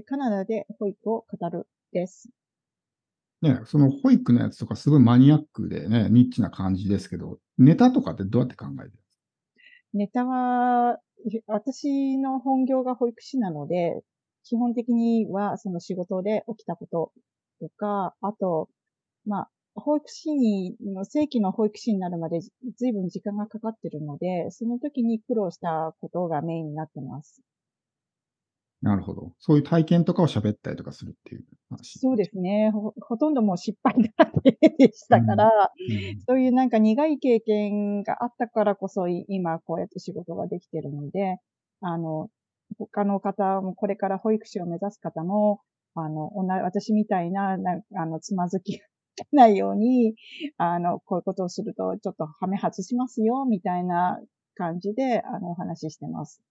[0.05, 2.29] カナダで保育を語るです。
[2.29, 2.29] す。
[3.41, 9.21] ね、その保育のやつとかすごいマニアックでね、ニッチな感じですけど、ネタとかってどうやって考えてるんです
[9.95, 10.99] ネタは、
[11.47, 14.03] 私の本業が保育士なので、
[14.43, 17.13] 基本的にはその仕事で起きたこと
[17.61, 18.69] とか、あと、
[19.27, 22.53] まあ、保育士に、の正規の保育士になるまでず
[22.87, 27.43] いぶん時間がかかってるので、その時に苦労したことがメインになってます。
[28.83, 29.33] なるほど。
[29.39, 31.99] そういう体験とかを喋ったりとかするっていう話。
[31.99, 32.71] そうですね。
[32.71, 41.39] ほ、ほとんどもう失敗だらけでしたから、うんそういうなんか苦い経験があったからこそい今こうやって仕事ができてるので、
[41.81, 42.29] あの、
[42.79, 45.61] 他の方もこれから保育士を目指す方も、
[45.95, 46.31] あの、
[46.65, 48.85] 私みたいな、なあの、つまずきが
[49.33, 50.15] ないように、
[50.59, 54.21] あの、こういうことをするとちょっとはめ外しますよ、みたいな
[54.57, 56.43] 感じで、あの、お話ししてます。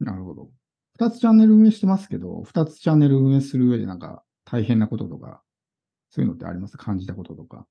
[0.00, 0.50] なるほど。
[0.98, 5.42] 二つチャンネル運営してますけど、二つチャンネル運営する上でなんか大変なこととか、
[6.10, 6.78] そういうのってあります？
[6.78, 7.66] 感じたこととか。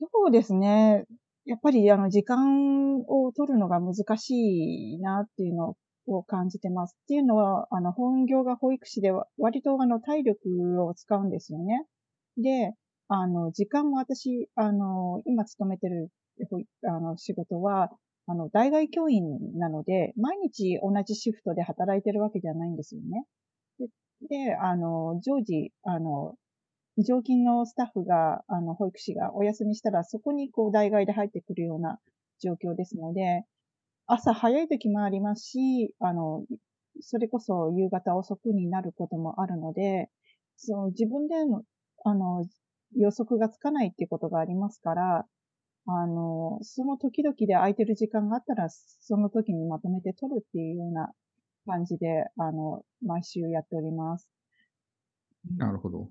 [0.00, 1.04] そうですね。
[1.44, 5.76] やっぱり、あの、時間を取るのが難しいなっていうのを
[6.08, 6.96] を感じてます。
[7.04, 11.86] っていうのは、あの、本業が保育士では、割とあの、体力を使うんですよね。
[12.36, 12.74] で、
[13.08, 16.10] あの、時間も私、あの、今勤めてる、
[16.86, 17.90] あの、仕事は、
[18.26, 23.24] あの、大外教員なので、毎日同じシフトで働いてるわけじゃないんですよね。
[23.78, 23.88] で、
[24.28, 26.34] であの、常時、あの、
[26.98, 31.98] 常勤のスタッフが、あの、保育士がお休みしたら、そこにこう、代替で入ってくるような
[32.40, 33.44] 状況ですので、
[34.08, 36.44] 朝早い時もありますし、あの、
[37.00, 40.10] それこそ夕方遅くになることもあるので、
[40.56, 41.62] その自分での、
[42.04, 42.44] あの、
[42.96, 45.26] 予測がつかないっていうことがありますから、
[45.86, 51.12] あの、その時々で空いてる時間があったら、その時にまとめて取るっていうような
[51.66, 54.30] 感じで、あの、毎週やっております。
[55.56, 56.10] なるほど。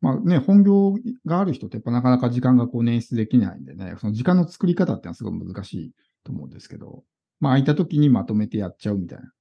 [0.00, 5.92] まあね、本業がある人ってやっぱなかなか時間がこう捻出できないんでね、その時間の作り方ってのはすごい難しい
[6.24, 7.04] と思うんですけど、
[7.40, 9.32] まあ空いた時にまとめてやっちゃうみたいな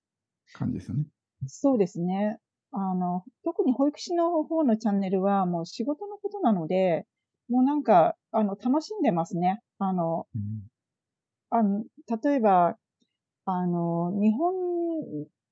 [0.53, 1.05] 感じですよね。
[1.47, 2.37] そうですね。
[2.71, 7.05] あの、特に保育士の方のチャンネルはもう仕事のことなので、
[7.49, 9.61] もうなんか、あの、楽しんでますね。
[9.79, 10.27] あの、
[11.49, 11.83] あの、
[12.23, 12.77] 例えば、
[13.45, 14.55] あの、日本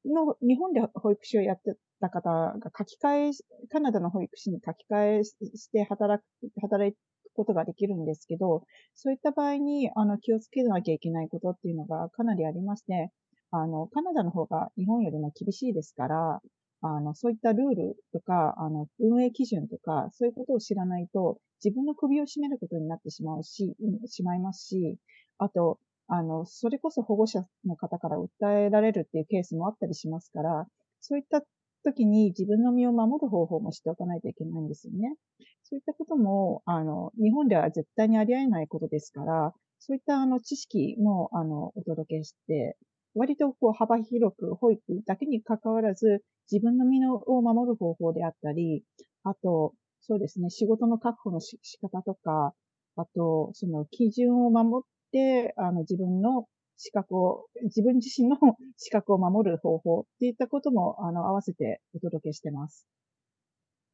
[0.05, 6.97] の、日本で保育士をやってた方が書き換え、カナダの保育士に書き換えして働く、働く
[7.39, 13.11] ことができるんですけど、そういった場合に、あの、気をつけなきゃいけないことっていうのがかなりありまして、
[13.51, 16.41] あの、カナダの方が日本よりも厳しいですから、
[16.81, 23.75] あの、そういったルールとか、あの、運営基準とか、そういうことを知らないと、自分の首を絞めることになってしまうし、
[24.07, 24.97] しまいますし、
[25.37, 30.67] あと、あの、それこそ保護者の方から訴えられるっていうケースもあったりしますから、
[31.01, 31.41] そういった
[31.83, 35.15] 時に自分の身を守る方法もしておかないといけないんですよね。
[35.63, 42.77] そういったことも、あの、日本では絶対にあり得ないことですから、そういったあの知識も、あの、お届けして、
[43.15, 48.83] 割とこう幅広く保育だけに関わらず、自分の身のを守る方法であったり、
[49.23, 52.53] あと、そうですね、仕事の確保の仕方とか、
[52.95, 56.47] あと、その基準を守って、あの、自分の
[56.79, 58.37] 資格を、自分自身の
[58.77, 62.87] 資格を守る方法っていったことも、あの、合わせてお届けしてます。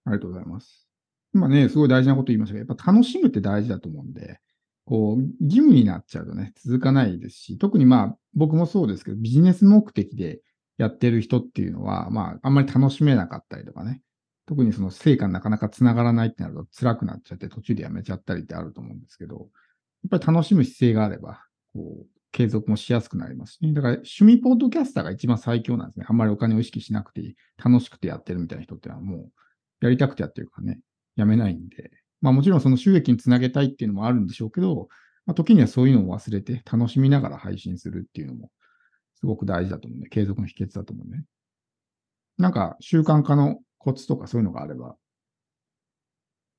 [0.06, 0.88] ありがとうございます。
[1.34, 4.40] 今ね、すごい大事なこと言いましたけど、やっぱ楽しむって大事だと思うんで、
[4.86, 10.42] こう、義務になっちゃうとね、続かないですし、特にまあ、僕もそうですけど、ビジネス目的で
[10.78, 14.02] やってる人っていうのは、まあ、あんまり楽しめなかったりとかね、
[14.46, 21.44] 特にその成果なかなか繋がらないってなると辛くなっちゃって途中でやめちゃったりってあると思うんですけど、やっぱり楽しむ姿勢があれば、
[21.74, 26.06] こう、継続もしやすくなりますし、ね、だから趣味ポッドキャスターが一番最強なんですね。
[26.10, 29.32] あんまりお金を意識しなくていい、楽しくてやってるみたいな人ってのはもう、
[29.80, 30.82] やりたくてやってるからね、
[31.16, 31.92] やめないんで。
[32.20, 34.90] まあもちろんその収益につなげたいっていうのもあるんでしょうけど、
[35.26, 38.52] まあ、時にはそういうのを忘れて楽しみながら配信するっていうのも
[39.14, 41.24] すごく大事だと思うんで、継続の秘訣だと思うね。
[42.38, 44.98] なんか習慣化のコツとかそういうのがあれば。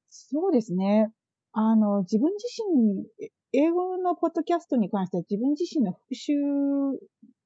[0.09, 1.11] そうですね。
[1.53, 2.47] あの、自分自
[3.21, 6.33] 身、英語のポッドキャストに関しては自分自身の復習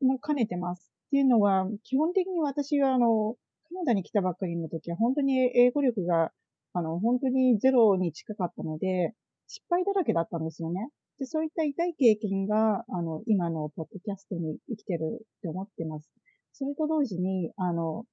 [0.01, 0.93] も兼ねてます。
[1.09, 3.35] っていうのは、基本的に私はあの、
[3.69, 6.33] カナダに来たばっかりの時は本当に英語力が、
[6.73, 9.15] あの、本当にゼロに近かったので、
[9.47, 10.89] 失敗だらけだったんですよね。
[11.19, 16.09] で、そういった痛い経験が、あの、今のポッドキャストに生きてるって思ってます。
[16.53, 18.05] それと同時に、あの、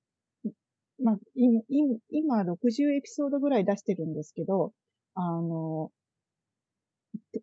[1.02, 4.73] まあ、今60エピソードぐらい出してるんですけど、
[5.13, 5.91] あの、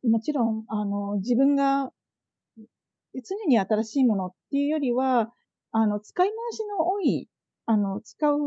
[0.03, 1.93] もちろん、あの、自分が
[3.23, 5.33] 常に新しいものっていうよりは、
[5.73, 7.29] あの、使い回しの多い、
[7.67, 8.39] あの、使う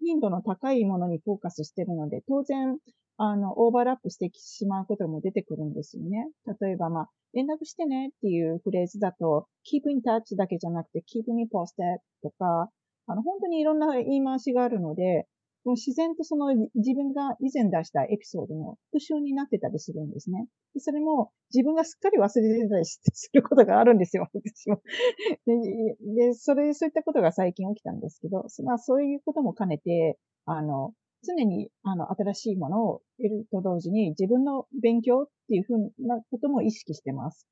[0.00, 2.78] 頻度の高いものにフォーカスしてるので、当然、
[3.16, 6.30] あの、オーバーラップしてしまうことも出てくるんですよね。
[6.60, 12.70] 例えば、まあ、連絡してねっていうフレーズだと、keep in touch だけじゃなくて keep me posted とか、
[13.06, 15.26] あの、本当にいろんな言い回しがあるので、
[15.64, 20.46] 自然とその自分が以前出したエピソードの復習になってたりするんですね。
[20.78, 23.00] それも自分がすっかり忘れてたりす
[23.34, 24.80] ることがあるんですよ、 私も。
[25.46, 37.46] でで、それ、そういったことが最近起きたんですけど、まあそういうことも兼ねて、あの、常に、あの、新しいものを得ると同時に、自分の勉強っていうふうなことも意識してます。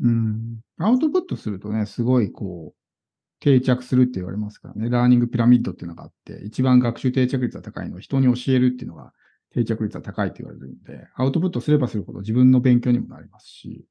[0.00, 0.60] うん。
[0.78, 2.81] アウトプットするとね、すごいこう、
[3.42, 4.88] 定着するって言われますからね。
[4.88, 9.12] ラーニングピラミッドっていうのがあって、一番学習定着率が高いのは人に教えるっていうのが
[9.52, 13.84] 定着率が高いって言われるんで、アウトプットすればするほど自分の勉強にもなりますし、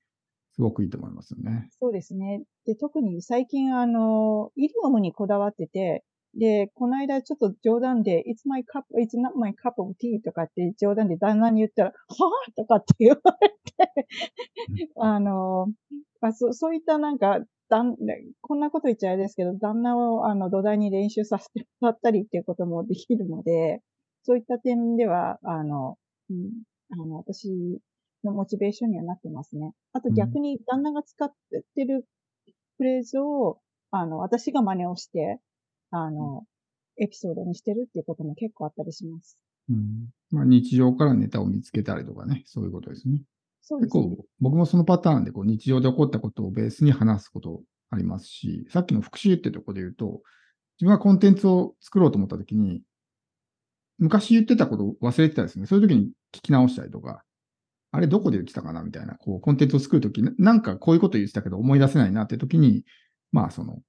[0.54, 1.68] すごくいいと思いますよね。
[1.82, 2.44] そうですね。
[2.66, 15.68] で、特に最近あの、イディオムにこだわってて、で、この間ちょっと冗談で、it's my cup, it's not my cup of tea とかって冗談で旦那に言ったら、はぁとかって言われてあの、
[16.22, 17.40] あそそういったなんか、
[17.72, 17.96] だん、
[18.42, 23.82] こんなこと言っちゃあれですけど、旦那をあの土台に練習させてもらったりっていうこともできるので、
[24.24, 25.98] そういった点では、あの、
[26.30, 26.52] うん、
[26.92, 27.48] あの、私
[28.26, 29.72] のモチベーションにはなってますね。
[29.94, 31.32] あと逆に旦那が使っ
[31.76, 32.06] てる
[32.76, 35.40] フレーズを、あの、私が真似をして、
[35.92, 36.44] あの、
[36.98, 39.38] エピソードにしてるっていうことも結構あったりします。
[39.70, 40.10] うん。
[40.30, 43.24] まあ、日常からネタを見つけたりとかね、そういうことですね。
[43.62, 44.04] そうですね。
[44.40, 50.22] 僕もそのパターンでこう日常で起こったことをベースに話すことありますし、さっきの復習ってとこで言うと、
[50.80, 52.82] 自分がコンテンツを作ろうと思ったときに、
[54.00, 55.68] 昔言ってたことを忘れてたですね。
[55.68, 57.24] そういう時に聞き直したりとか、
[57.92, 62.84] あれどこで言ってたかなみたいな、こう、コンテンツを作るとき、なんかこういうこと言ってたけど思い出せないなって時に、
[63.32, 63.80] まあその、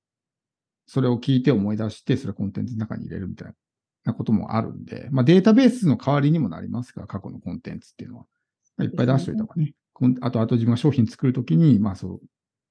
[0.86, 3.52] それを聞いて思い出して、それをコンテンツの中に入れるみたい
[4.04, 8.26] なこともあるんで、まあデータベースの代わりにもなりますが、過去のコンテンツっていうのは。
[8.80, 9.74] いっぱい出しといた方がね。
[10.20, 12.20] あと、あと自分が商品作るときに、まあそう、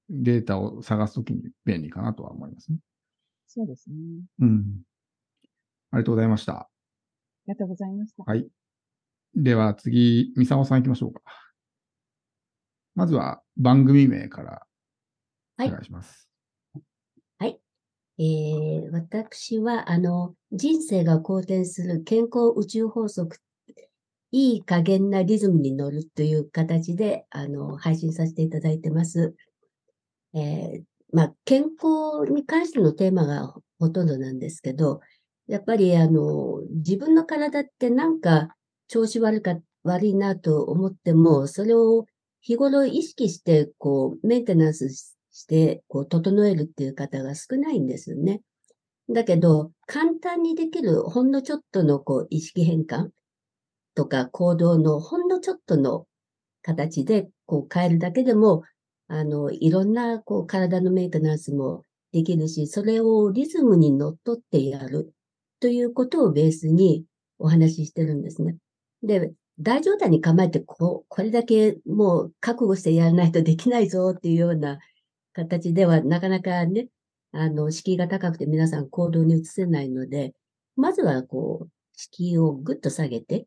[0.09, 2.79] データを探すときに便利かなとは思いますね。
[3.47, 3.95] そうですね。
[4.39, 4.81] うん。
[5.91, 6.53] ありがとうございました。
[6.53, 6.69] あ
[7.47, 8.23] りがとうございました。
[8.23, 8.47] はい。
[9.35, 11.21] では次、三沢さん行きましょうか。
[12.95, 14.67] まずは番組名から
[15.57, 16.27] おはい願いします。
[18.17, 23.37] えー私は、あの、人生が好転する健康宇宙法則、
[24.31, 29.35] いい加減なリズムに乗るという形で、あの、配信させていただいてます。
[30.33, 35.01] えーまあ、健康に関してのテーマがほとんどなんですけど、
[35.47, 38.55] やっぱり、あの、自分の体ってなんか
[38.87, 42.05] 調子悪か、悪いなと思っても、それを
[42.39, 48.41] 日頃意識して、こう、メンテナンスして、こう、整えるっていう方が少ないんですよね。
[49.09, 53.09] だけど、簡単にできるほんのちょっとの、こう、意識変換
[53.95, 56.05] とか行動のほんのちょっとの
[56.61, 58.63] 形で、こう、変えるだけでも、
[59.07, 65.13] あの、いろんな、こう、体のメンテナンスもできるし、それをリズムにのっとってやる
[65.59, 67.05] ということをベースに
[67.39, 68.57] お話ししてるんですね。
[69.03, 74.79] で、大状態に構えて、こう、これだけもう覚悟してやらないとできないぞっていうような
[75.33, 76.87] 形ではなかなかね、
[77.31, 80.33] あの、敷居が高くて皆さん行動に移せないので、
[80.75, 83.45] まずはこう、敷居をぐっと下げて、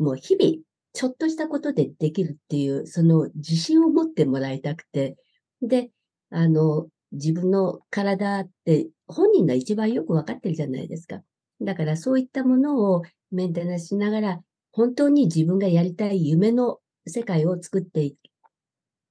[0.00, 0.56] もう日々、
[0.92, 5.16] ちょっとしたことでできるっていう、その自信を持ってもらいたくて、
[5.62, 5.90] で、
[6.30, 11.20] あの、自分の体って本人が一番よくわかってるじゃないですか。
[11.60, 14.40] だからそういったものをメンテナンスしながら、
[14.72, 18.14] 本当に自分がやりたい夢の世界を作って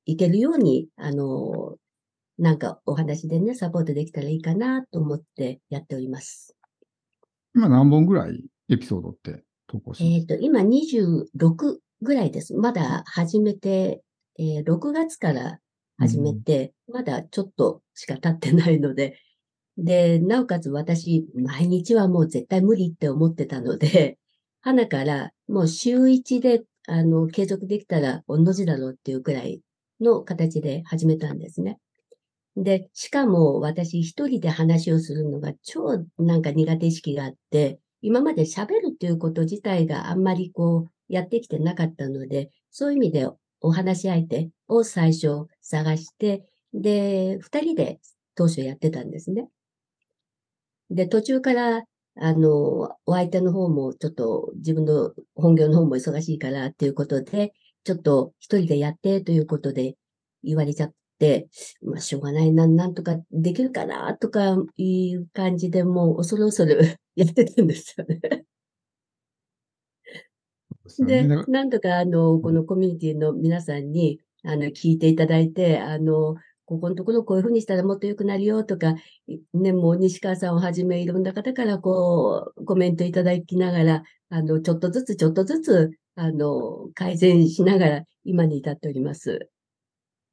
[0.05, 1.75] いけるように、あの、
[2.39, 6.55] なんかお話でね、サポートできたらいいかなと思ってやっております。
[7.53, 9.43] 今何本ぐらいエピソードって
[9.99, 12.53] えっ、と、今26ぐらいです。
[12.55, 14.01] まだ始めて、
[14.37, 15.59] えー6月から
[15.97, 19.17] 始めて、まだちょっとしか経ってないので、
[19.77, 24.17] で、なおかつ私、毎日はもう絶対無理って思ってたので、
[24.61, 29.61] 花からもう週1で、あの、継続できたら同じだろうっていうくらい
[30.01, 31.79] の形で始めたんですね。
[32.57, 43.27] で、しかも私一人で話をするのが超なんか苦手意識があって、今まで喋るっていうこと自体があんまりこうやってきてなかったので、そういう意味で
[43.61, 47.99] お話し相手を最初探して、で、二人で
[48.35, 49.47] 当初やってたんですね。
[50.89, 51.83] で、途中から、
[52.21, 52.49] あの、
[53.05, 59.95] お相手の方もちょっと自分の本業の方も忙しいからっていうことで、ちょっと一人でやってということで
[60.43, 60.95] 言われちゃって、
[61.81, 68.45] まあ、しょうがないな、なんとかできるかな、とかいう感じでもう恐る恐る やってたんですよね。
[70.99, 78.95] でなんとかあの、このコミュニティの皆さんに、あの、聞いていただいて、あの、ここのところこういうふうにしたらもっと良くなるよとか、
[79.27, 89.49] いね、もう西川さんをはじめいろんな方からこう、コメントいただきながら、あの、ちょっとずつちょっとずつ、あの、改善しながら今に至っております。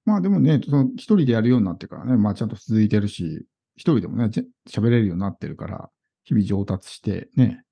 [0.07, 5.91] まあでもね、その一人でやるようになってからね、まあちゃんと続いてるし、一人でもね、ぜ喋れるようになってるから、
[6.25, 7.63] 日々上達してね、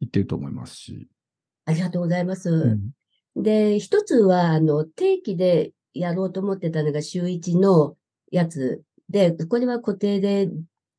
[0.00, 1.08] いってると思いますし。
[1.66, 2.50] ありがとうございます。
[2.50, 2.90] うん
[3.36, 7.96] で、一つは、あの、定期でやろうと思ってたのが週一の
[8.32, 10.50] やつで、これは固定で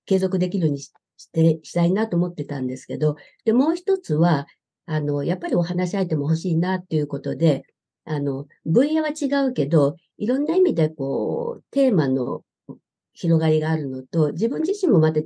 [0.06, 4.48] 継続できるようにしして、したいなと思ってたんですけど、で、もう一つは、
[4.88, 7.64] あの、やっぱりお話し相手も欲しいなっていうことで、
[8.06, 12.44] あの、分野は違うけど、いろんな意味でこう、テーマの
[13.14, 15.22] 広がりがあるのと、自分自身もまた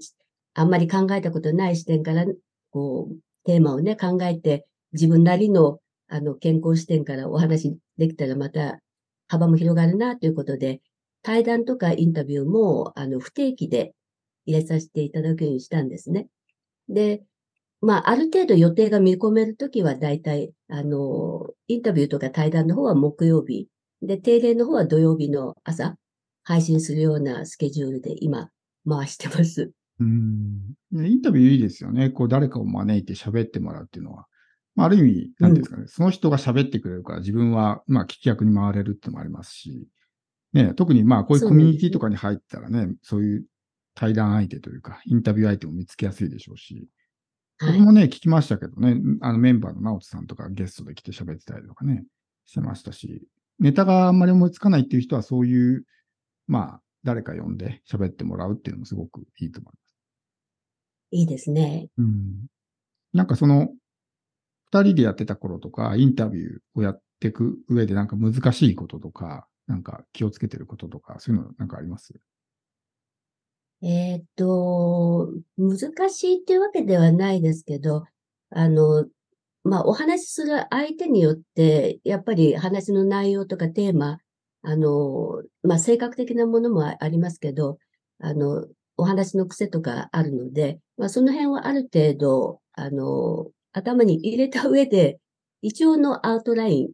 [0.53, 2.25] あんまり考えたことない視点から、
[2.71, 8.79] こう、テーマをね、考えて、自分なりのあの、健康視点からお話できたらまた
[9.27, 10.81] 幅も広がるなということで、
[11.23, 13.93] 対談とかインタビューも、あの、不定期で
[14.45, 16.27] 入れさせていただくようにしたんですね。
[16.88, 17.23] で、
[17.81, 23.67] まあ、ある程度予定が見込めるときは、だいたい、あの、インタビューとか対談の方は木曜日、
[24.05, 25.95] で、定例の方は土曜日の朝、
[26.43, 28.49] 配信するようなスケジュールで今、
[28.87, 29.71] 回してます。
[29.99, 30.75] うん。
[30.91, 32.09] ねインタビューいいですよね。
[32.09, 34.27] こう、誰かを招いて喋ってもらうっていうのは。
[34.75, 39.87] まあ、ある意味、なんていうんですかね、その人が喋ってくれるから、自分は、まあ、聞き役に回れるっていうのもありますし、
[40.53, 43.45] ね、特にまあ、こういうコミュニティとかに入ったらね、そういう
[43.95, 46.89] 対談相手というか、インタビュー相手も見つけやすいでしょうし、
[47.58, 47.73] はい。
[47.73, 52.03] 僕もね、聞きましたけどね、あのメンバーの直人さんとかゲストで来て喋ってたりとかね、
[52.45, 53.27] してましたし、
[53.60, 55.85] ネタがあんまり思いつかないっていう人はそういう、
[56.47, 59.95] まあ、誰か呼んで喋ってもらうっていうのもすごくいいと思います。
[61.12, 61.87] いいですね。
[61.97, 62.47] うん。
[63.13, 63.69] なんかその、
[64.71, 72.13] 二人でやってた頃とか、インタビューをやっていく上でなんか難しいこととか、なんか気をつけてることとか、そういうのなんかあります？
[73.83, 78.06] えーっと、難しいっていうわけではないですけど、
[78.49, 79.06] あの、
[79.65, 84.19] まあ、お話しする相手によって、やっぱり話の内容とかテーマ、
[84.61, 87.79] あの、まあ、性格的なものもあありますけど、
[88.19, 95.17] あの、お話の癖とかあるので、まあ、その辺はある程度、あの、頭に入れた上で、
[95.63, 96.89] 一応のアウトライン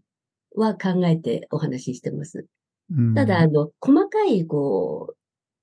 [0.55, 2.45] は考えてお話ししてます。
[2.89, 5.13] うんただ、あの、細かい、こ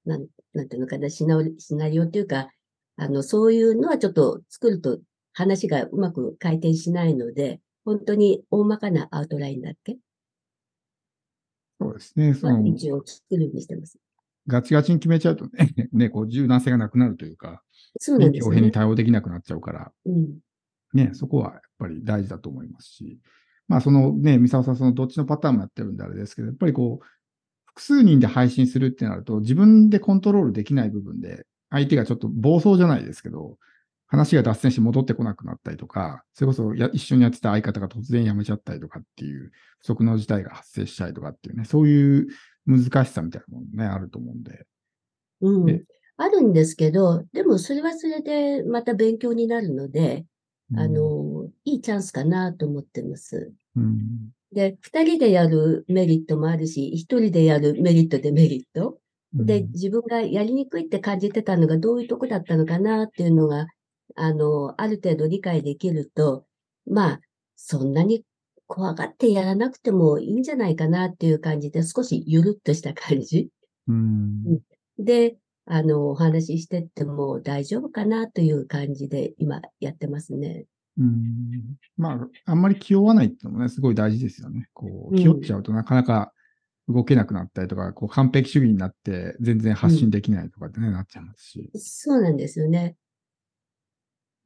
[0.05, 2.49] う、なん、なんていうのかな、シナリシナリオっていうか、
[2.97, 4.99] あの、そういうのはちょっと作ると
[5.39, 9.97] 話がうまく回転しないので、本当に大まかなアウトラインだっけ？
[11.81, 12.35] そうですね。
[12.35, 13.99] その、は一応作るようにしてます。
[14.49, 17.63] ガチガチに決めちゃうとね、 ね、こう柔軟性がなくなるというか、
[18.01, 18.71] そうなんですよね。
[18.73, 20.39] 対応できなくなっちゃうから、うん。
[20.93, 23.21] ね、そこはやっぱり大事だと思いますし、
[23.69, 27.07] まあそのね、三沢さんそのどっちのパターンもやってるんであれですけど、やっぱりこう、
[27.67, 33.59] 複数人で配信するってなると、自分でコントロールできない部分で、相手がちょっと暴走じゃないですけど、
[34.09, 42.27] 話が脱線して戻ってこなくなったりとか、それこそや一緒にやってた相方が突然辞めちゃったりとかっていう不測の事態が発生したりとかっていうね、そういう
[42.67, 44.67] 難しさみたいなものね、あると思うんで。
[45.43, 45.85] うんね。
[46.17, 50.25] あるんですけど、でもそれはそれでまた勉強になるので、
[50.77, 53.53] あの、いいチャンスかなと思ってます。
[53.77, 58.91] うん、で、二人でやるメリットもあるし、一人でやるメリット、デメリット。
[58.91, 58.99] うん
[59.45, 63.67] で、自分がやりにくいって感じてたのがどういうとこだったのかなっていうのが、
[64.17, 66.47] あの、ある程度理解できると、
[66.87, 67.21] まあ、
[67.57, 68.25] そんなに
[68.67, 73.49] 怖がってやらなくてもいいんじゃないかなっていう感じで、少しゆるっとした感じ
[73.89, 74.61] うん
[74.99, 75.37] で、
[75.67, 80.65] あの、お話ししてっても大丈夫かなという感じで今やってますね。
[80.99, 84.69] うんまあ、あんまり気負わないっていうのもね、すごい大事ですよね。
[84.73, 86.33] こう、うん気負っちゃうとなかなか
[86.89, 91.71] 動けなくなったりとか、こう、完璧主義になって全然発信できないとかってね、なっちゃいますし。
[91.77, 92.97] そうなんですよね。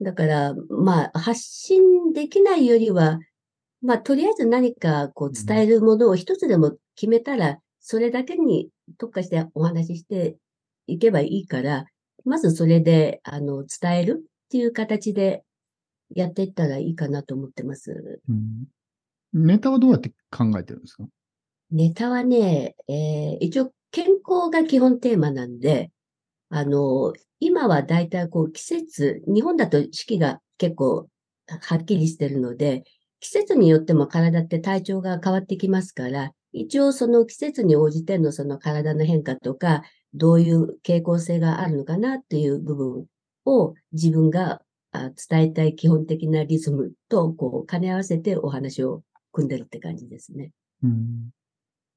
[0.03, 3.19] だから、まあ、発信できないよりは、
[3.81, 10.37] まあ、とりあえず何かこう伝えるものを一つでも決めたら、それだけに特化してお話しして
[10.87, 11.87] いけばいいから、
[12.25, 15.43] まずそれで、あの、伝えるっていう形で
[16.15, 18.21] やっていったらいいかなと思ってます。
[18.29, 18.67] うん。
[19.33, 21.05] ネタはどうやって考えてるんですか？
[21.71, 25.91] ネタはね、えー一応健康が基本テーマなんで、
[26.55, 31.09] あの、今はだいたいこう季節、日本だと四季が結構
[31.49, 32.85] はっきりしてるので、
[33.21, 39.83] 季節によっても体って体調が変わってきますから、一応その季節に応じてのその体の変化とか、
[40.13, 43.07] どういう傾向性があるのかなっていう部分
[43.47, 44.61] を自分が
[44.93, 50.51] 伝えたい基本的なリズムとこう兼ね合わせてお話を組んでるって感じですね。
[50.83, 51.31] うん。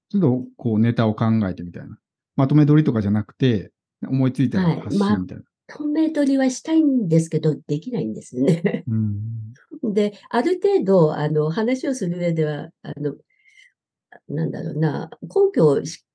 [0.10, 1.98] ちょっと、こう、ネタを考えてみたいな。
[2.38, 3.72] まとめ撮りとかじゃなくて、
[4.10, 5.44] 思いついたらはい発信みたいな。
[5.68, 8.84] 透明取りはしたいんですけど、できないんですね。
[8.88, 9.94] うん。
[9.94, 13.16] で、ある程度、あの、話をする上では、あの、
[14.28, 16.06] なんだろうな、根拠をし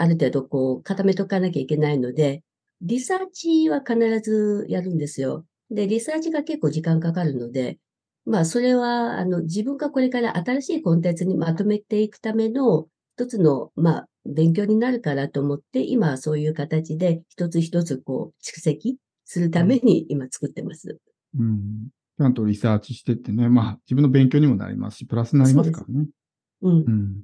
[0.00, 2.42] ある程度こう固めとかなきゃいけないので、
[2.80, 5.44] リサーチは必ずやるんですよ。
[5.70, 7.78] で、リサーチが結構時間かかるので、
[8.24, 12.86] まあ、それは、あの、自分がこれから新しいコンテンツにまとめていくための
[13.16, 20.98] 一つの、まあ、勉強になるからと思って、今はそういう形で一つ一つこう蓄積するために今作ってます。
[21.38, 21.88] うん。
[22.18, 26.06] ちゃんとリサーチしてってね、まあ、自分の勉強にもなりますし、プラスになりますからね。
[26.62, 26.90] うんう。
[26.90, 27.22] ん。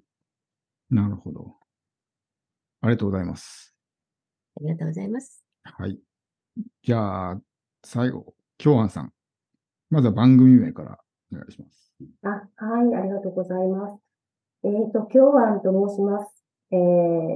[0.90, 1.54] なるほど。
[2.80, 3.74] ありがとうございます。
[4.56, 5.44] ありがとうございます。
[5.64, 5.98] はい。
[6.82, 7.40] じゃあ、
[7.84, 9.12] 最後、京安さん。
[9.90, 10.98] まずは番組名から
[11.32, 11.92] お願いします。
[12.22, 14.00] あ、はい、ありがとうございます。
[14.64, 16.45] えっと、京安と申します。
[16.72, 16.78] えー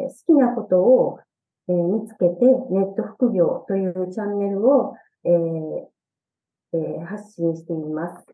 [0.09, 1.21] 好きなことを、
[1.69, 5.89] えー見つけて、ネット副業というチャンネルを、えー
[6.75, 8.27] えー発信しています。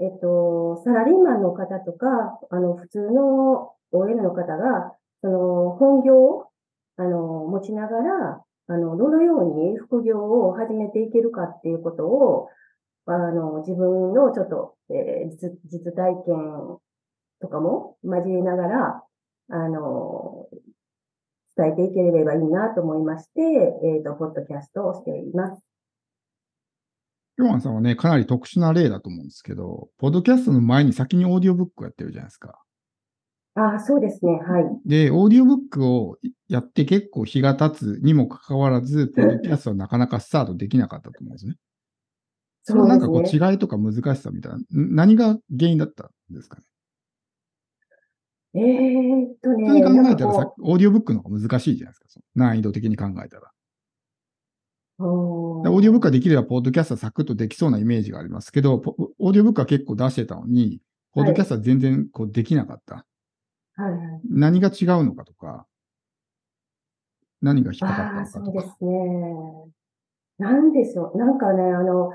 [0.00, 6.46] えっと、サラリーマンの方とか、あの、普通の OL の方が、その、本業を、
[6.96, 12.48] あの、持ちながら、あの、どのように副業を始めていけるかっていうことを、
[13.06, 15.30] あの、自分のちょっと、えー、
[15.64, 16.78] 実体験
[17.40, 19.02] とかも交えながら、
[19.50, 20.46] あの、
[21.56, 25.62] 伝えていければいいなと思いまして、えっ、と、ポッドキャストをしています。
[27.38, 32.60] 京安さんはね、かなり特殊な例だと思うんですけど、ポッドキャストの前に先にオーディオブックをやってるじゃないですか。
[33.54, 34.32] ああ、そうですね。
[34.32, 34.88] はい。
[34.88, 36.18] で、オーディオブックを
[36.48, 41.54] やって結構日が経つにもかかわらず、ポッドキャストはなかなかスタートできなかったと思うんですね。
[42.62, 46.64] それはなんかこう違いとか難しさみたいな、ん何が原因だったんですかね？
[48.54, 52.24] えーっとね、普通に考えたらさオーディオブックの方が難しいじゃないですか。
[52.34, 53.52] 難易度的に考えたら。
[55.00, 60.80] オーディオブックはできれば、ポッドキャストはサクッとできそうなイメージがありますけど、ポオーディオブックは結構出してたのに、
[61.12, 63.06] ポッドキャストは全然こうできなかった。
[63.74, 64.20] はいはい。
[64.28, 65.66] 何が違うのかとか、
[67.40, 68.44] 何が引っかかったのかとか。
[68.44, 69.72] そうですね。
[70.38, 71.18] なんでしょう。
[71.18, 72.10] なんかね、あの、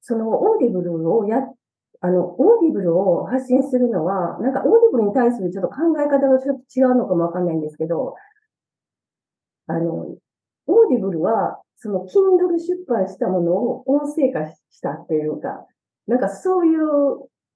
[0.00, 1.42] そのオーディブルをや、
[2.02, 8.14] あの、オーディブルを発信するのは、なんかオーディブルに対するちょっと考え方がちょっと違うのかもわかんないんですけど、
[9.66, 10.16] あの、
[10.66, 15.66] オーディブルは、その Kindle 出版したものを音声化したっていうか、
[16.06, 16.80] なんかそういう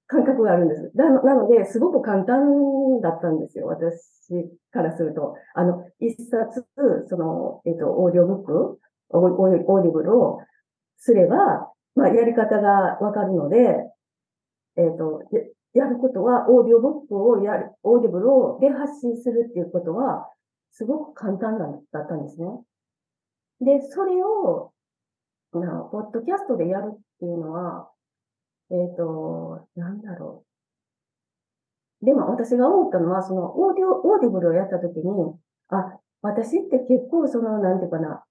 [0.07, 0.91] 感覚があるんです。
[0.95, 3.67] なのなので、すごく簡単だったんですよ。
[3.67, 3.99] 私
[4.71, 5.35] からすると。
[5.55, 6.65] あの、一冊、
[7.07, 8.79] その、えっ、と、オーディオブック、
[9.09, 10.39] オーディブルを
[10.97, 13.75] すれば、まあ、やり方がわかるので、
[14.77, 20.29] えっ、と、ややることは、オーディオブックをやる、オーディブルをで発信するっていうことは、
[20.71, 22.47] すごく簡単だったんですね。
[23.61, 24.71] で、それを、
[25.53, 27.89] なポッドキャストでやるっていうのは、
[28.71, 30.43] えっ、と、なんだろ
[32.01, 32.05] う。
[32.05, 35.35] でも私が思ったのは、そのオーディオ、オーディブルをやったときに、
[35.69, 38.23] あ、私って結構その、なんていうかな、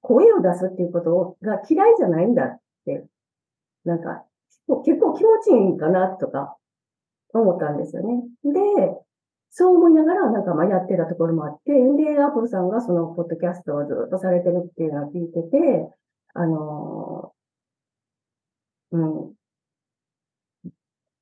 [0.00, 3.04] 声を出すっていうことが嫌いじゃないんだって、
[3.86, 4.24] なんか、
[4.84, 6.56] 結構気持ちいいんかなとか
[7.32, 8.22] 思ったんですよね。
[8.44, 8.50] で、
[9.50, 15.88] そう思いながらなんかまあやってたところもあって、で、アップルさんがそのポッドキャストをずっとされてるっていうのを聞いてて、
[16.34, 17.32] あの
[18.90, 19.36] うん。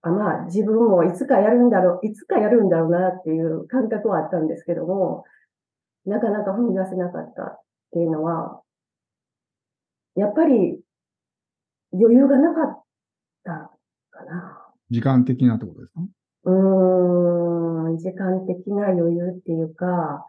[0.03, 5.25] あまあ、自分もいつかやるんだろう、いつかやるんだろうなっていう感覚はあったんですけども、
[6.07, 7.61] なかなか踏み出せなかったっ
[7.93, 8.63] ていうのは、
[10.17, 10.79] やっぱり
[11.95, 12.85] 余裕がなかっ
[13.45, 13.53] た
[14.11, 14.69] かな。
[14.91, 16.01] 時間的なってことですか？
[16.45, 20.27] うーん、時間的な余裕っていうか、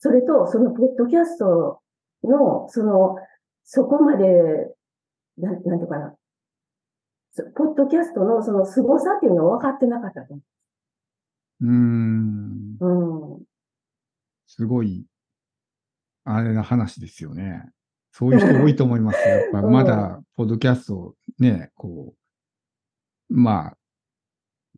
[0.00, 1.80] それと、そのポッドキャスト
[2.24, 3.16] の、その、
[3.64, 4.26] そこまで、
[5.38, 6.16] なん、なんていうかな。
[7.32, 10.38] そポッドキャストのその凄さっていうのを分かってなかったと
[11.60, 12.78] うーん。
[12.80, 13.42] 思う。
[14.48, 15.04] すごい、
[16.24, 17.64] あれな話ですよね。
[18.12, 19.36] そういう人多いと思いますよ。
[19.36, 22.14] やっぱうんまだ、ポッドキャストをね、こ
[23.30, 23.76] う、まあ、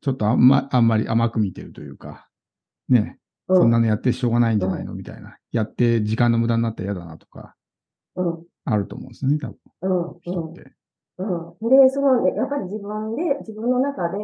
[0.02, 2.28] ちょっとあんま、あんまり甘く見てるというか、
[2.88, 3.18] ね、
[3.48, 3.56] うん。
[3.58, 5.36] そんなのやってしょうがないんじゃないのみたいな。
[5.52, 7.54] やって時間の無駄になったら嫌だなとか、
[8.16, 8.44] うん。
[8.64, 10.08] あると思うんですよね、多分、うん。
[10.08, 10.20] うん。
[10.22, 10.72] 人って。
[11.18, 11.82] うん。
[11.84, 14.18] で、そのね、やっぱり自分で、自分の中で、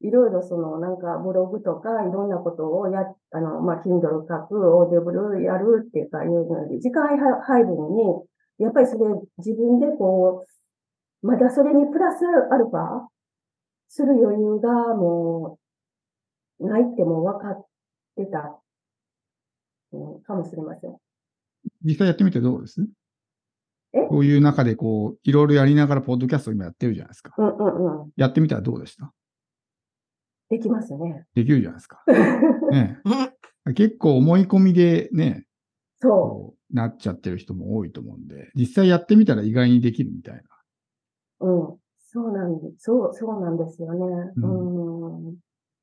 [0.00, 3.00] いろいろその、なんか、ブログとか、いろんなことをや、
[3.32, 8.22] あの、まあ、Kindle 書く、オーディブルやるっていうか、いうので、時間配分に、
[8.58, 9.04] やっぱりそれ、
[9.38, 10.46] 自分でこ
[11.22, 13.06] う、まだそれにプラスアルファ
[13.88, 15.58] する余裕がも
[16.60, 17.66] う、ないってもう分かっ
[18.16, 18.60] てた、
[19.92, 20.96] うん、かもしれません。
[21.84, 22.84] 実際やってみてどうです？
[23.92, 24.06] え？
[24.08, 27.32] こういう中でこう、いろいろやりながら、ポッドキャスト今やってるじゃないですか。
[27.38, 28.10] うんうんうん。
[28.16, 29.12] やってみたらどうでした？
[30.50, 31.26] できますね。
[31.34, 32.02] できるじゃないですか。
[32.72, 33.00] ね
[33.74, 35.44] 結構思い込みでね、
[36.00, 40.42] そこうなっちゃってる人も多いと思うんで、実際やってみたら意外にできるみたいな。
[41.40, 41.46] う。
[41.46, 41.76] うん。
[42.10, 44.32] そうなんで、そう、そうなんですよね。
[44.36, 45.36] ううん。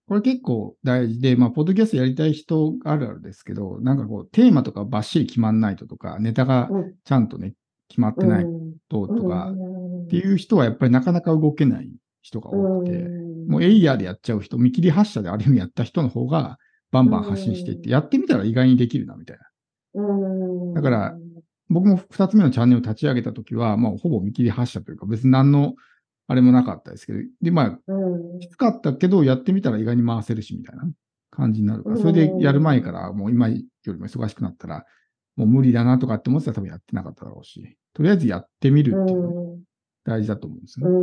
[0.08, 7.56] これ結構大事で、まあ、ポッドキャストやりたい人あるあるですけど、なんかこう、テーマとかばっしり決まんないととか、ネタがうんちゃんとね、
[7.90, 8.46] 決まってない
[8.90, 13.08] ととか、っていう人はやっぱりなかなか動けない人が多くて、
[13.48, 16.58] もうエイヤーでやっちゃう人、見切り発車である意味やった人の方が、
[16.92, 19.44] バンバン発信していって、やってみたら意外にできるな、みたいな。
[19.96, 20.74] うん。
[20.74, 21.18] だから、
[21.70, 25.76] 僕も二つ目のチャンネルを立ち上げたときは、まあ、ほぼ見切り発車というか、別に何の、
[26.28, 28.40] あれもなかったですけど、で、まあ、うん。
[28.40, 30.84] きつかったけど、やってみたら意外に回せるし、みたいな
[31.32, 33.56] 感じになるから、それでやる前から、もう今よ
[33.88, 34.86] りも忙しくなったら、
[35.36, 39.60] もう無理だなとかって思ってたら多分やってなかっただろうし、とりあえずやってみるっていう
[40.04, 40.96] 大事だと思うんですよね。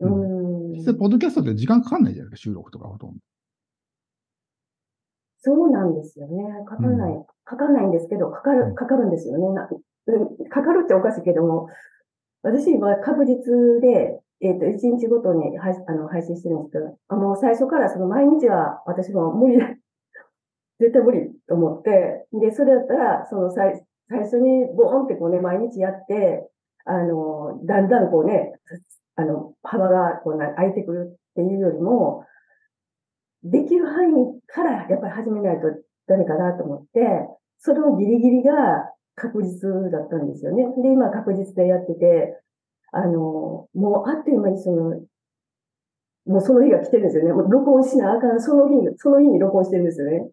[0.00, 0.72] うん。
[0.72, 3.16] 実際、ポッドキャストって時間かかんないじゃないですか、収録とかほとんど。
[5.46, 6.42] そうなんですよね。
[6.66, 9.54] かかんない、かかんないんですけど、かかる、かかるんですよね。
[9.54, 11.68] なうんかかるっておかしいけども、
[12.42, 19.68] 私は確実で、えっ、と、一日ごとに配あの配信してるんですけど、あもう最初からその毎日は私も無理だ。
[20.80, 26.50] 絶対無理と思って、で、それだったら、その最、最初にボーンってこうね、毎日やって、
[26.84, 28.52] あの、だんだんこうね、
[29.14, 32.24] あの、幅がこうな開いてくるっていうよりも、
[33.50, 35.68] できる範囲からやっぱり始めないと
[36.06, 37.00] ダメかなと思って、
[37.58, 38.52] そのギリギリが
[39.14, 40.64] 確実だったんですよね。
[40.82, 42.40] で、今確実でやってて、
[42.92, 45.00] あの、もうあっという間にその、
[46.26, 47.32] もうその日が来てるんですよね。
[47.32, 50.28] もう録音しなあかん、その日に、その日に録音してるんですよね。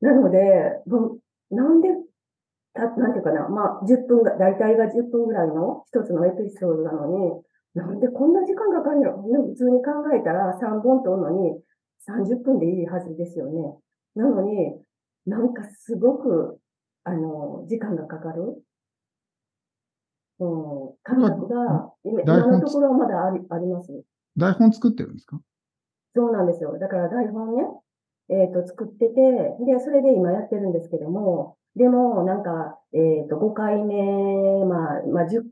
[0.00, 0.38] なので、
[0.86, 1.16] も
[1.50, 1.88] うなんで、
[2.74, 7.42] た、なんていうかな、まあ、10分が、大体が10分ぐらいの一つのエピソードなのに、
[7.74, 9.22] なんでこんな時間かかるの？
[9.22, 11.58] 普通に考えたら3本撮るのに
[12.08, 13.78] 30分でいいはずですよね。
[14.14, 14.74] なのに、
[15.26, 16.58] なんかすごく、
[17.04, 18.62] あの、時間がかかる。
[20.40, 24.02] うん、感覚が、今今のところはまだありあります。
[24.36, 25.40] 台本作ってるんですか？
[26.14, 26.76] そうなんですよ。
[26.78, 27.62] だから台本ね、
[28.28, 29.14] えっ、と、作ってて、
[29.64, 35.42] で、それで今やってるんですけども、でも、なんか、えっ、と、5回目、まあ、まあ、10、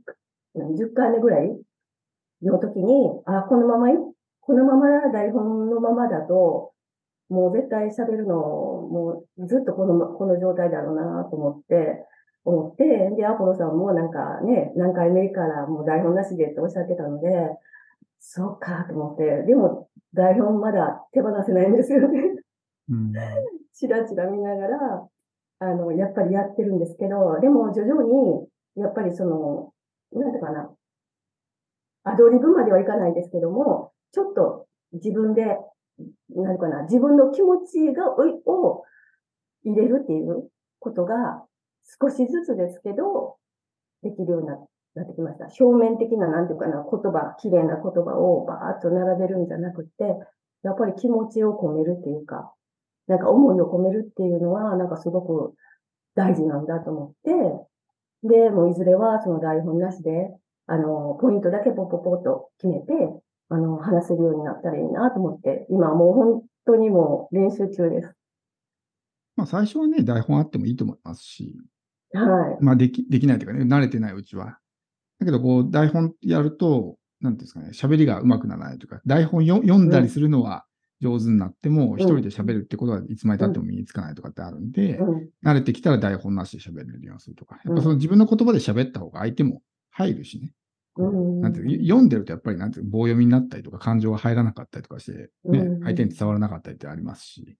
[0.56, 1.58] 10回目ぐらい
[2.42, 3.94] の時に、あ、このままい、
[4.42, 6.72] このまま台本のままだと、
[7.28, 12.04] もう絶対喋るの、もうずっとこのま、この状態だろうなと思って、
[12.44, 12.84] 思って、
[13.16, 17.28] で、アポロさんもなんかね、何回目からもう台本なしでっておっしゃってたので、
[18.18, 22.20] そうかと思って、でも台本まだ手放せないんですよね。
[22.88, 23.12] うん。
[23.74, 25.08] チラチラ見ながら、
[25.60, 29.72] あの、やっぱりやってるんですけど、でも徐々に、やっぱりその、
[30.12, 30.70] なんていうかな、
[32.04, 35.42] アドリブまではいかないですけども、ちょっと自分で、
[36.30, 38.84] なんかな、自分の気持ちが、を
[39.64, 40.48] 入れるっていう
[40.78, 41.44] ことが、
[42.00, 43.36] 少しずつですけど、
[44.02, 45.46] できるようになってきました。
[45.64, 50.04] 表面的な、なんていうかな、言葉、綺麗な言葉をバーッと並べるんじゃなくて、
[50.62, 52.52] やっぱり気持ちを込めるっていうか、
[53.06, 55.54] なんか思いを込めるっていうのは、なんかすごく
[56.14, 57.12] 大事なんだと思っ
[58.22, 60.30] て、で、もういずれはその台本なしで、
[60.66, 62.92] あの、ポイントだけポポポと決めて、
[63.50, 68.14] あの、話せるようになったらいいなと思って、今もう本当にもう練習中です。
[69.36, 71.56] まあ最初はね、台本あってもいいと思いますし、
[72.12, 72.64] はい。
[72.64, 74.58] まあでき、できないというかね、慣れてないうちは。
[75.18, 80.64] だけど、こう、台本やると、なんですかね、喋りが上手くならないというか、台本よ読んだりするのは
[81.00, 85.28] 上手になっても、一人で喋るってことはいつまで経っても身につかないとかってあるんで、うん。
[85.44, 90.52] 慣れてきたら台本なしで喋れるようにするとか、やっうんぱその自分の言葉で喋った方が相手も入るしね。
[90.96, 91.40] うん。
[91.40, 97.56] なんて読んでるとやっぱりなんて棒読みになったりとか感情が入らなかったりとかして、ねうん、相手に伝わらなかったりってありますし、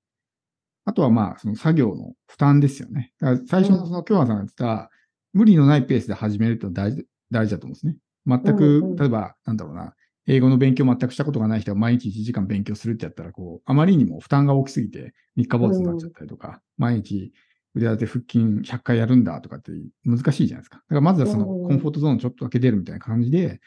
[0.85, 3.13] あとはまあ、その作業の負担ですよね。
[3.21, 4.91] だから最初のその京和さんが言ってた、
[5.33, 7.97] 無理のないペースで始めるってのは大事、大事だと思うんですね。
[8.27, 9.95] 全くん、例えば、なんだろうな、
[10.27, 17.33] 英語の勉強全くしたことがない人が毎日1時間勉強するってやったら、こう、あまりにも負担が大きすぎて、三日坊主になっちゃったりとか、毎日
[17.75, 19.73] 腕立て腹筋100回やるんだとかって
[20.05, 20.77] 難しいじゃないですか。
[20.77, 23.61] だからまずはそのうんコンフォートゾーンちょっとだけ出るみたいな感じで、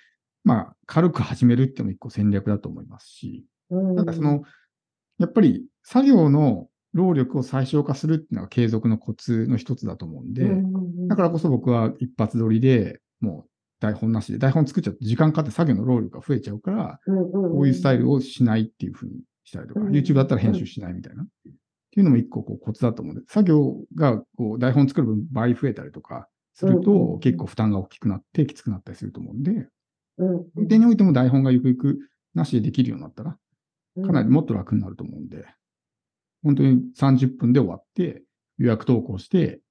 [0.44, 3.96] まあ、軽く始めるっていうのも一個戦略だと思いますし、うん。
[3.96, 4.44] なんかその、
[5.20, 13.50] やっぱり作業の労力を最小化するっていうのが継続のコツの一つだと思うんで、うん、だからこそ僕は一発撮りでもう
[13.80, 17.00] 台本なしで、台本作っちゃうと時間かかって作業の労力が増えちゃうから。
[17.06, 21.26] こういうスタイルをしないっていうふうにしたりとか、うん YouTube だったら編集しないみたいな。
[21.94, 29.68] っていうのも一個こうコツだと思うんで、作業がこう台本作る分倍増えたりとかすると結構負担が大きくなってきつくなったりすると思うんで、
[30.18, 30.30] うん。
[30.30, 32.00] 運転においても台本がゆくゆく
[32.34, 33.38] なしでできるようになったら、
[33.98, 35.46] うん、かなりもっと楽になると思うんで、
[36.44, 38.24] 本当に30分で終わって、
[38.58, 39.62] 予約投稿して、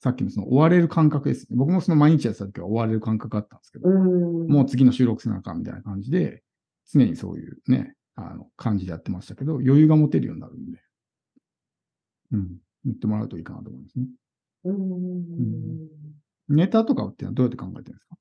[0.00, 1.56] さっきのその終われる感覚ですね。
[1.58, 4.48] 僕もその毎日やってた時は終われる感覚あったんですけど、うん。
[4.48, 6.42] もう次の収録せなあかんみたいな感じで、
[6.90, 10.78] 常にそういうね、あの、感じでやってましたけど、余裕が持てるようになるんで、
[12.32, 12.48] うん、
[12.84, 14.06] 言ってもらうといいかなと思いますね。
[14.64, 15.88] うん。
[16.48, 18.16] ネタとかってのはどうやって考えてるんですか？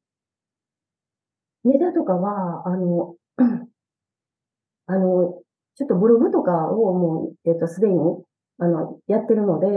[1.64, 3.16] ネタとかは、あの、
[4.88, 5.42] あの、
[5.76, 8.00] ちょっとブログとかをもう、えっと、すでに、
[8.60, 9.68] あの、やってるので、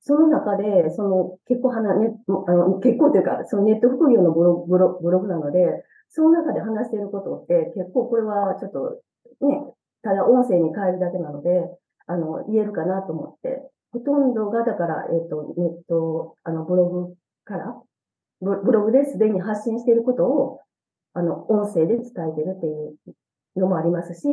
[0.00, 2.14] その中で、その、結構話、ね、
[2.46, 9.00] あの、結構というか、そのネット副業のブログブロブログなので、その中で話していることって、結構これはちょっと、
[9.46, 9.64] ね、
[10.02, 11.50] ただ音声に変えるだけなので、
[12.06, 17.80] あの、言えるかなと思って、ほとんどが、だから、えっと、ネット、あの、ブログから、
[18.40, 20.60] ブブログですでに発信していることを、
[21.14, 24.28] あの、音声で伝えてるっていうのもありますし、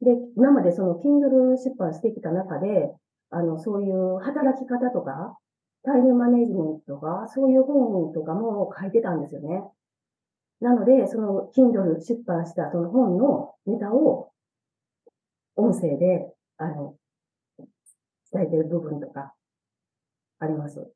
[0.00, 2.90] で、今までその Kindle 出版してきた中で、
[3.30, 5.36] あの、そういう働き方とか、
[5.82, 9.62] タイムマネジメントとか、そういう本とかも書いてたんですよね。
[10.60, 14.30] なので、その Kindle 出版したその本のネタを
[15.56, 16.94] 音声で、あの、
[18.32, 19.34] 伝えてる部分とか
[20.38, 20.90] あります。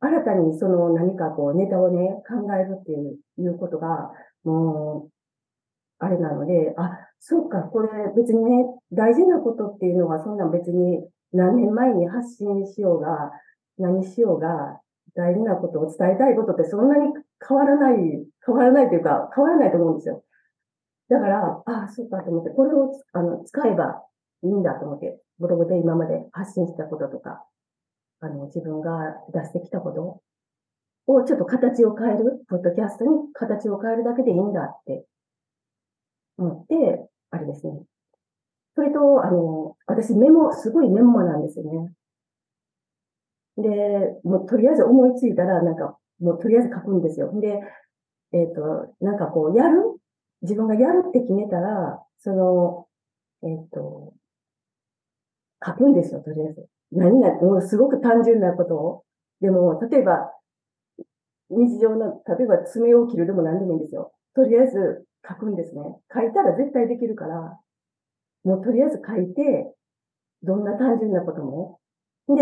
[0.00, 4.10] 新たにその何かこうネタをね、考えるっていうことが、
[4.44, 5.10] もう、
[5.98, 11.00] あれなので、あ、そうか、これ別にね、大事なことっていうのはそんな別に
[11.32, 13.30] 何年前に発信しようが、
[13.78, 14.80] 何しようが、
[15.16, 17.12] 大事なことを伝えたいことってそんなに
[17.46, 17.96] 変わらない、
[18.44, 20.24] 変わらないというか、変わらないと思うんですよ。
[21.08, 24.02] だから、あそうかと思って、これをあの使えば
[24.42, 27.44] いいんだと思って、ブログで今まで発信したこととか、
[28.20, 30.22] あの、自分が出してきたこと
[31.06, 35.04] をちょっと形を変える、ポッドキャストに形を変えるだけでいいんだって
[36.38, 37.72] 思って、あれですね。
[38.74, 41.92] それと、あの、私メモ、すごいメモなんですよね。
[43.56, 47.30] で、もうとりあえず思いついたら、なんか、もうとりあえず書くんですよ。
[47.40, 47.60] で、
[48.32, 49.82] えっ、と、なんかこう、やる？
[50.42, 52.86] 自分がやるって決めたら、その、
[53.42, 54.12] えっ、と、
[55.64, 56.68] 書くんですよ、とりあえず。
[56.92, 59.04] 何々、もうすごく単純なことを。
[59.40, 60.30] でも、例えば、
[61.50, 64.12] 日常の、例えば爪を切るでも何でもいいんですよ。
[64.34, 65.82] とりあえず書くんですね。
[66.12, 67.58] 書いたら絶対できるから、
[68.44, 69.72] もうとりあえず書いて、
[70.42, 71.78] どんな単純なことも。
[72.28, 72.34] で、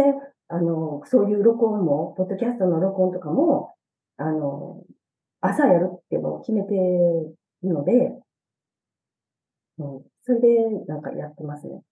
[0.48, 3.74] あの、そういう録音も、ポッドキャストの録音とかも、
[4.16, 4.82] あの、
[5.40, 8.12] 朝やるってもう決めてるので、
[9.78, 10.48] うん、それで
[10.86, 11.82] なんかやってますね。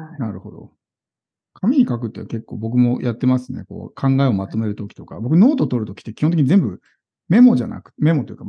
[0.00, 0.20] はい。
[0.20, 0.72] なるほど。
[1.54, 3.64] 紙に書くって結構僕もやってますね。
[3.66, 5.20] こう考えをまとめるときとか。
[5.20, 6.80] 僕ノート取るときって基本的に全部
[7.28, 8.44] メモじゃなく、メモというか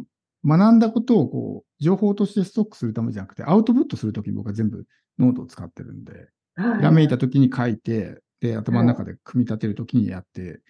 [0.46, 4.86] 学んだことをこう情報としてストックするためじゃなくてアウトプットするときに僕は全部
[5.20, 10.62] ノートを使ってるんで、ひらめいたときに書いて、で、頭の中で組み立てるときにやって、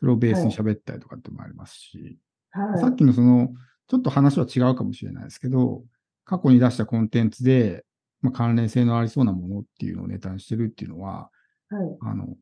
[0.00, 2.18] それをベースに喋ったりとかってもありますし、
[2.50, 2.80] はい。
[2.80, 3.50] さっきのその、
[3.86, 5.84] ちょっと話は違うかもしれないですけど、
[6.24, 7.84] 過去に出したコンテンツで、
[8.22, 11.30] まあ、関連性のありそうなものっていうのをネタにしてるっていうのは、
[11.68, 11.98] はい。
[12.00, 12.36] あの、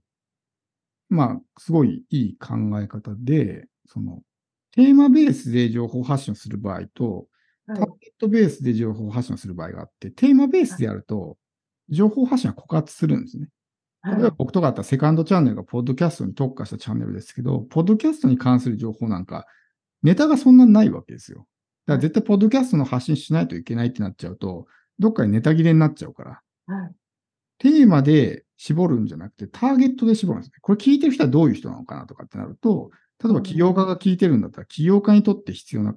[1.08, 4.22] まあ、すごいいい考え方で、その、
[4.72, 7.26] テーマベースで情報発信をする場合と、はい
[7.74, 11.36] ターゲットベースで情報発信をする場合があって、テーマベースでやると、
[11.88, 13.48] 情報発信は枯渇するんですね。
[14.04, 19.46] 例えば僕とかだったらセカンドチャンネルがポッドキャストに特化したチャンネルですけど、ポッドキャストに関する情報なんか、
[20.02, 21.46] ネタがそんなにないわけですよ。
[21.86, 24.66] だから絶対ポッドキャストの発信しないといけないってなっちゃうと、
[25.00, 26.92] どっかにネタ切れになっちゃうから、はい。
[27.58, 30.58] テーマで絞るんじゃなくて、ターゲットで絞るんですね。
[30.60, 32.90] これ聞いてる人はどういう人なのかなとかってなると、
[33.22, 35.94] 例えば起業家が聞いてるんだったら、起業家にとって必要な、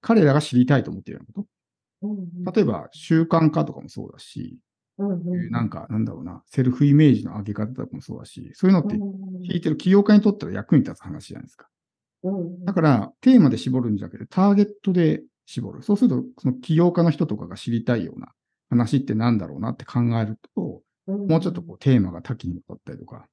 [0.00, 1.48] 彼らが知りたいと思っているようなこ
[2.02, 2.52] うんうんと。
[2.52, 4.58] 例えば、習慣化とかもそうだし、
[4.98, 11.68] うんうんなんか、なんだろうな、セルフイメージの上げ方とかもそうだし、そういうのってうん聞いてる起業家にとったら役に立つ話じゃないですか。
[12.24, 15.82] うんだから、テーマで絞るんじゃなくて、ターゲットで絞る。
[15.82, 18.28] そうすると、その起業家の人とかが知りたいような
[18.68, 23.26] 話ってなんだろうなって考えると、もうちょっとこうテーマが多岐にわたったりとか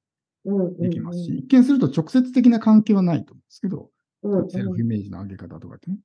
[0.80, 3.90] できますし、一見すると直接的な関係はないと思うんですけど、
[4.24, 5.98] うんうんセルフイメージの上げ方とかってね。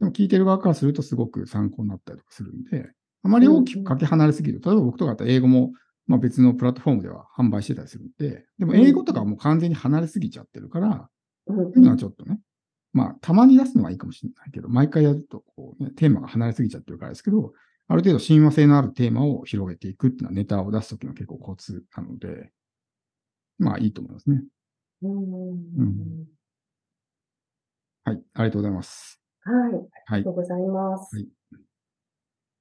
[0.00, 2.90] でも聞いてる側からするとすごく参考になったりとかするんで、
[3.22, 4.60] あまり大きくかけ離れすぎる。
[4.62, 5.72] 例えば僕とかだったら英語も、
[6.06, 11.02] まあ、別のプラットフォームでは販売してたりするんで、でも英語とかはもう完全に離れすぎちゃってるから、うん
[11.46, 12.38] そういうのはちょっとね、
[12.92, 17.52] まあ、たまに出すのはいいかもしれないけど、毎回やるとこう、ね、テーマが離れすぎちゃってるからですけど、
[17.88, 22.52] ある程度親和性のあるテーマを広げていくっていうのはネタを出すときの結構コツなので、
[23.58, 24.42] まあいいと思いますね。
[25.02, 26.26] うんうん
[28.04, 29.20] はい、ありがとうございます。
[29.42, 29.74] はい。
[29.74, 30.34] あはいりがとう。
[30.34, 31.14] ございます。
[31.16, 31.28] はい